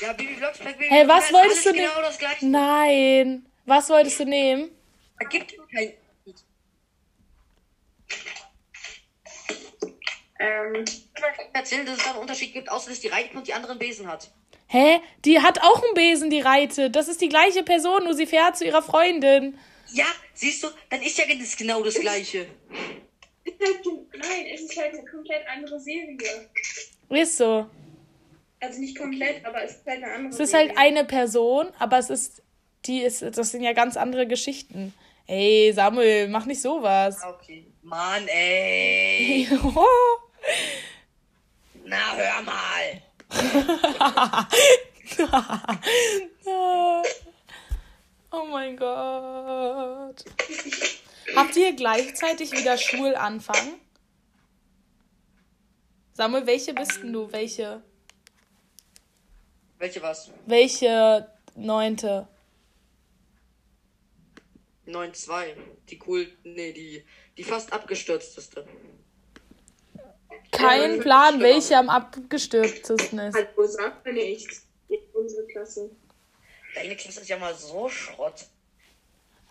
Ja, 0.00 0.12
Baby 0.12 0.34
Blocksberg, 0.34 0.76
Baby 0.78 0.88
Hey, 0.90 1.08
was 1.08 1.32
wolltest 1.32 1.64
du 1.66 1.72
genau 1.72 1.94
denn- 1.94 2.02
das 2.02 2.18
gleiche. 2.18 2.46
Nein. 2.46 3.46
Was 3.66 3.88
wolltest 3.88 4.20
du 4.20 4.24
nehmen? 4.24 4.70
Da 5.18 5.26
gibt 5.26 5.52
es 5.52 5.58
kein. 5.74 5.92
Ähm, 10.40 10.84
Ich 10.86 11.14
kann 11.14 11.30
erzählen, 11.52 11.86
dass 11.86 11.98
es 11.98 12.04
da 12.04 12.10
einen 12.10 12.18
Unterschied 12.20 12.52
gibt, 12.52 12.68
außer 12.70 12.90
dass 12.90 13.00
die 13.00 13.08
Reiten 13.08 13.36
und 13.36 13.46
die 13.46 13.54
anderen 13.54 13.78
Besen 13.78 14.08
hat. 14.08 14.30
Hä? 14.66 15.00
Die 15.24 15.40
hat 15.40 15.62
auch 15.62 15.82
einen 15.82 15.94
Besen, 15.94 16.30
die 16.30 16.40
reitet. 16.40 16.96
Das 16.96 17.08
ist 17.08 17.20
die 17.20 17.28
gleiche 17.28 17.62
Person, 17.62 18.04
nur 18.04 18.14
sie 18.14 18.26
fährt 18.26 18.56
zu 18.56 18.64
ihrer 18.64 18.82
Freundin. 18.82 19.56
Ja, 19.92 20.06
siehst 20.34 20.62
du, 20.64 20.68
dann 20.90 21.02
ist 21.02 21.16
ja 21.18 21.24
das 21.38 21.56
genau 21.56 21.82
das 21.82 21.94
gleiche. 21.94 22.46
ist 23.44 23.60
halt, 23.60 23.84
nein, 24.16 24.46
es 24.52 24.62
ist 24.62 24.76
halt 24.76 24.94
eine 24.94 25.04
komplett 25.04 25.46
andere 25.46 25.78
Serie. 25.78 26.50
Ist 27.10 27.36
so. 27.36 27.66
Also 28.64 28.80
nicht 28.80 28.96
komplett, 28.98 29.44
aber 29.44 29.62
es 29.62 29.72
ist 29.72 29.86
halt 29.86 30.02
eine 30.02 30.12
andere 30.14 30.32
Es 30.32 30.40
ist 30.40 30.50
Serie. 30.52 30.68
halt 30.68 30.78
eine 30.78 31.04
Person, 31.04 31.66
aber 31.78 31.98
es 31.98 32.08
ist, 32.08 32.42
die 32.86 33.02
ist, 33.02 33.20
das 33.22 33.50
sind 33.50 33.62
ja 33.62 33.74
ganz 33.74 33.98
andere 33.98 34.26
Geschichten. 34.26 34.94
Ey, 35.26 35.70
Samuel, 35.74 36.28
mach 36.28 36.46
nicht 36.46 36.62
sowas. 36.62 37.18
Okay. 37.22 37.66
Mann, 37.82 38.26
ey. 38.28 39.46
Na, 41.84 42.16
hör 42.16 42.42
mal. 42.42 43.02
oh 48.30 48.44
mein 48.50 48.76
Gott. 48.76 50.24
Habt 51.36 51.56
ihr 51.56 51.72
gleichzeitig 51.74 52.52
wieder 52.52 52.78
Schulanfang? 52.78 53.74
Samuel, 56.14 56.46
welche 56.46 56.72
bist 56.72 57.02
denn 57.02 57.12
du? 57.12 57.30
Welche? 57.32 57.82
Welche 59.84 60.00
was? 60.00 60.30
Welche 60.46 61.30
neunte? 61.56 62.26
9-2. 64.86 65.56
Die 65.90 66.00
cool. 66.06 66.26
Nee, 66.42 66.72
die, 66.72 67.04
die 67.36 67.44
fast 67.44 67.70
abgestürzteste. 67.70 68.66
Kein 70.52 71.00
Plan, 71.00 71.38
welche 71.40 71.76
am 71.76 71.90
abgestürztesten 71.90 73.18
ist. 73.18 73.34
Hallo, 73.34 73.66
sag 73.66 74.02
mir 74.06 74.14
nichts. 74.14 74.66
Unsere 75.12 75.46
Klasse. 75.48 75.90
Deine 76.74 76.96
Klasse 76.96 77.20
ist 77.20 77.28
ja 77.28 77.36
mal 77.36 77.54
so 77.54 77.86
Schrott. 77.90 78.46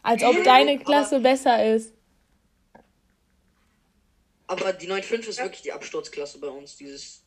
Als 0.01 0.23
ob 0.23 0.43
deine 0.43 0.79
Klasse 0.79 1.19
besser 1.19 1.75
ist. 1.75 1.93
Aber 4.47 4.73
die 4.73 4.89
9-5 4.89 5.27
ist 5.27 5.39
wirklich 5.39 5.61
die 5.61 5.71
Absturzklasse 5.71 6.39
bei 6.39 6.47
uns. 6.47 6.75
Dieses. 6.75 7.22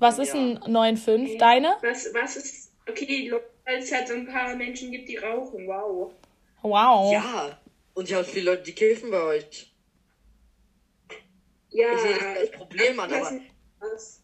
Was 0.00 0.18
ist 0.18 0.34
Ja. 0.34 0.40
ein 0.40 0.58
9,5? 0.64 1.38
Deine? 1.38 1.76
Was, 1.82 2.12
was 2.14 2.36
ist. 2.36 2.72
Okay, 2.88 3.30
weil 3.64 3.78
es 3.78 3.92
halt 3.92 4.08
so 4.08 4.14
ein 4.14 4.26
paar 4.26 4.56
Menschen 4.56 4.90
gibt, 4.90 5.08
die 5.08 5.16
rauchen. 5.18 5.66
Wow. 5.68 6.12
Wow. 6.62 7.12
Ja. 7.12 7.60
Und 7.94 8.08
ihr 8.10 8.16
habt 8.16 8.26
viele 8.28 8.50
Leute, 8.52 8.62
die 8.64 8.72
kiffen 8.74 9.10
bei 9.10 9.22
euch. 9.22 9.72
Ja. 11.68 11.92
Ich 11.94 12.00
sehe 12.00 12.14
das 12.14 12.24
als 12.24 12.50
Problem 12.52 12.98
an, 12.98 13.12
aber 13.12 13.40
Was? 13.78 14.22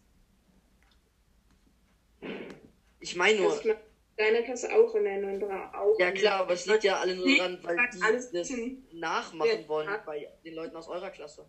ich 3.01 3.14
meine 3.14 3.41
Das 3.43 3.64
nur. 3.64 3.77
deine 4.16 4.43
Klasse 4.43 4.74
auch 4.74 4.95
in 4.97 5.05
der 5.05 5.18
9 5.20 5.43
auch. 5.74 5.99
Ja 6.01 6.11
klar, 6.11 6.41
aber 6.41 6.55
es 6.55 6.66
liegt 6.66 6.83
ja 6.85 6.97
alle 6.99 7.14
nur 7.14 7.27
Nee, 7.27 7.37
daran, 7.39 7.59
weil 7.62 7.77
die 7.95 8.03
alles 8.03 8.33
das 8.33 8.51
nachmachen 8.93 9.61
Ja. 9.62 9.68
wollen 9.68 9.89
bei 10.05 10.29
den 10.45 10.55
Leuten 10.55 10.74
aus 10.74 10.89
eurer 10.89 11.11
Klasse. 11.11 11.47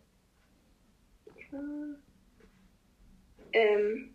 Ähm, 3.53 4.13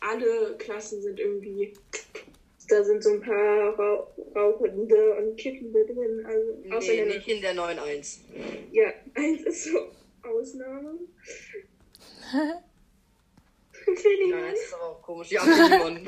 alle 0.00 0.56
Klassen 0.58 1.02
sind 1.02 1.18
irgendwie. 1.18 1.72
Da 2.68 2.82
sind 2.82 3.02
so 3.02 3.10
ein 3.12 3.20
paar 3.20 3.74
Rau 3.78 4.12
Rauchende 4.34 5.14
und 5.16 5.36
Kiffende 5.36 5.86
drin. 5.86 6.26
Also, 6.26 6.76
außer 6.76 6.92
Nee, 6.92 6.96
der 6.96 7.06
nicht 7.06 7.28
in 7.28 7.40
der 7.40 7.54
9-1. 7.54 8.18
Ja, 8.72 8.92
eins 9.14 9.42
ist 9.42 9.64
so 9.64 9.90
Ausnahme. 10.22 10.98
Die 13.86 14.32
9-1 14.32 14.52
ist 14.52 14.74
aber 14.74 14.90
auch 14.90 15.02
komisch. 15.02 15.30
Ja, 15.30 15.42
Simon. 15.42 16.04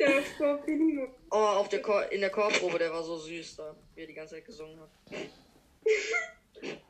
Der 0.00 0.22
Frau 0.22 0.58
Finimo. 0.58 1.06
Oh, 1.30 1.36
auf 1.36 1.68
der 1.68 1.80
Chor 1.80 2.10
in 2.10 2.20
der 2.20 2.30
Chorprobe, 2.30 2.78
der 2.78 2.90
war 2.90 3.04
so 3.04 3.16
süß 3.16 3.56
da, 3.56 3.76
wie 3.94 4.00
er 4.00 4.06
die 4.08 4.14
ganze 4.14 4.34
Zeit 4.34 4.44
gesungen 4.44 4.80
hat. 4.80 4.90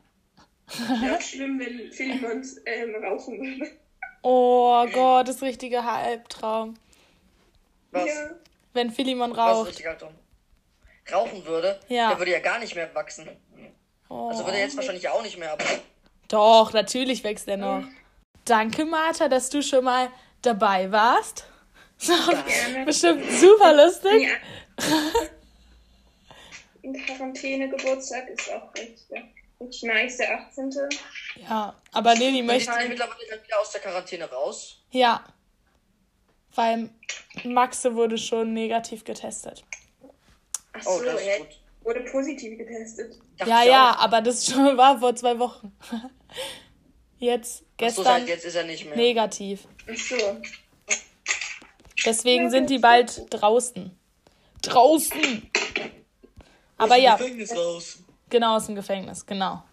Ja, 1.01 1.21
schlimm, 1.21 1.59
wenn 1.59 1.91
Philemons 1.91 2.59
ähm, 2.65 2.95
rauchen 2.95 3.39
würde. 3.39 3.71
Oh 4.27 4.87
Gott, 4.91 5.27
das 5.27 5.43
richtige 5.43 5.83
Halbtraum. 5.83 6.73
Was? 7.91 8.09
Wenn 8.73 8.89
Philemon 8.89 9.31
raucht. 9.31 9.67
richtig. 9.69 9.85
Rauchen 11.13 11.45
würde, 11.45 11.79
Ja. 11.89 12.09
der 12.09 12.17
würde 12.17 12.31
ja 12.31 12.39
gar 12.39 12.57
nicht 12.57 12.73
mehr 12.73 12.89
wachsen. 12.95 13.29
Oh. 14.09 14.29
Also 14.29 14.43
würde 14.43 14.57
er 14.57 14.63
jetzt 14.63 14.75
wahrscheinlich 14.77 15.07
auch 15.09 15.21
nicht 15.21 15.37
mehr, 15.37 15.51
aber 15.51 15.63
Doch, 16.27 16.73
natürlich 16.73 17.23
wächst 17.23 17.47
er 17.47 17.57
noch. 17.57 17.83
Danke, 18.45 18.83
Martha, 18.85 19.29
dass 19.29 19.51
du 19.51 19.61
schon 19.61 19.83
mal 19.83 20.09
dabei 20.41 20.91
warst. 20.91 21.45
So, 21.97 22.13
bestimmt 22.83 23.23
super 23.31 23.73
lustig. 23.73 24.23
Ja. 24.23 24.85
Ein 26.83 26.93
Quarantäne-Geburtstag 27.05 28.27
ist 28.29 28.51
auch 28.51 28.73
recht, 28.75 29.05
ja. 29.65 29.67
richtig 29.67 29.83
nice, 29.83 30.17
der 30.17 30.39
18. 30.47 30.71
Ja, 31.47 31.75
aber 31.91 32.15
Leni 32.15 32.39
ich 32.39 32.45
möchte. 32.45 32.71
bin 32.77 32.89
mittlerweile 32.89 33.19
dann 33.29 33.43
wieder 33.43 33.59
aus 33.59 33.71
der 33.71 33.81
Quarantäne 33.81 34.25
raus. 34.29 34.81
Ja. 34.91 35.23
Weil 36.53 36.89
Maxe 37.43 37.95
wurde 37.95 38.17
schon 38.17 38.53
negativ 38.53 39.03
getestet. 39.03 39.63
Ach 40.73 40.81
Oh, 40.85 40.97
so, 40.99 41.03
das 41.05 41.21
ist 41.21 41.27
er 41.27 41.39
gut. 41.39 41.47
wurde 41.83 41.99
positiv 42.11 42.57
getestet. 42.57 43.15
Dachte 43.37 43.49
Ja, 43.49 43.61
ich 43.63 43.69
ja, 43.69 43.91
auch. 43.93 43.99
aber 43.99 44.21
das 44.21 44.45
schon 44.51 44.77
war 44.77 44.99
vor 44.99 45.15
zwei 45.15 45.37
Wochen. 45.39 45.75
Jetzt, 47.17 47.61
Ach 47.63 47.65
so, 47.67 47.73
gestern 47.77 48.03
seit 48.05 48.27
jetzt 48.27 48.45
ist 48.45 48.55
er 48.55 48.63
nicht 48.65 48.85
mehr. 48.85 48.95
negativ. 48.95 49.67
Ach 49.89 49.95
so. 49.97 50.41
Deswegen 52.05 52.49
sind 52.51 52.69
die 52.69 52.77
bald 52.79 53.25
draußen. 53.31 53.97
Draußen! 54.61 55.49
Aber 56.77 56.97
ja, 56.97 57.15
Gefängnis 57.15 57.55
raus. 57.55 57.99
Genau 58.35 58.57
aus 58.57 58.65
dem 58.65 58.75
Gefängnis, 58.75 59.25
genau. 59.25 59.63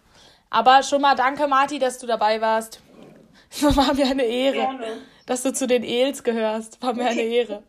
Aber 0.49 0.83
schon 0.83 1.01
mal 1.01 1.15
danke, 1.15 1.47
Marti, 1.47 1.79
dass 1.79 1.99
du 1.99 2.07
dabei 2.07 2.39
warst. 2.39 2.81
War 3.61 3.93
mir 3.93 4.07
eine 4.07 4.23
Ehre. 4.23 4.55
Gerne. 4.55 4.85
Dass 5.25 5.43
du 5.43 5.53
zu 5.53 5.67
den 5.67 5.83
Els 5.83 6.23
gehörst. 6.23 6.81
War 6.81 6.93
mir 6.93 7.07
eine 7.07 7.21
Ehre. 7.21 7.63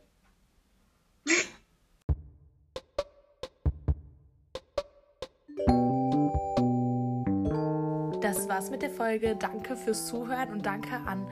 Das 8.20 8.48
war's 8.48 8.70
mit 8.70 8.82
der 8.82 8.90
Folge. 8.90 9.36
Danke 9.36 9.76
fürs 9.76 10.06
Zuhören 10.06 10.50
und 10.50 10.64
danke 10.64 10.96
an 11.06 11.28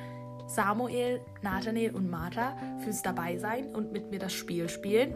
Samuel, 0.46 1.20
Nathanael 1.42 1.94
und 1.94 2.10
Martha 2.10 2.56
fürs 2.82 3.02
Dabeisein 3.02 3.74
und 3.74 3.92
mit 3.92 4.10
mir 4.10 4.18
das 4.18 4.32
Spiel 4.32 4.68
spielen. 4.68 5.14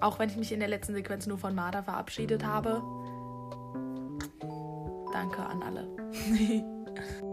Auch 0.00 0.18
wenn 0.18 0.28
ich 0.28 0.36
mich 0.36 0.52
in 0.52 0.60
der 0.60 0.68
letzten 0.68 0.94
Sequenz 0.94 1.26
nur 1.26 1.38
von 1.38 1.54
Martha 1.54 1.82
verabschiedet 1.82 2.44
habe. 2.44 2.82
Danke 5.16 5.46
an 5.46 5.62
alle. 5.62 5.88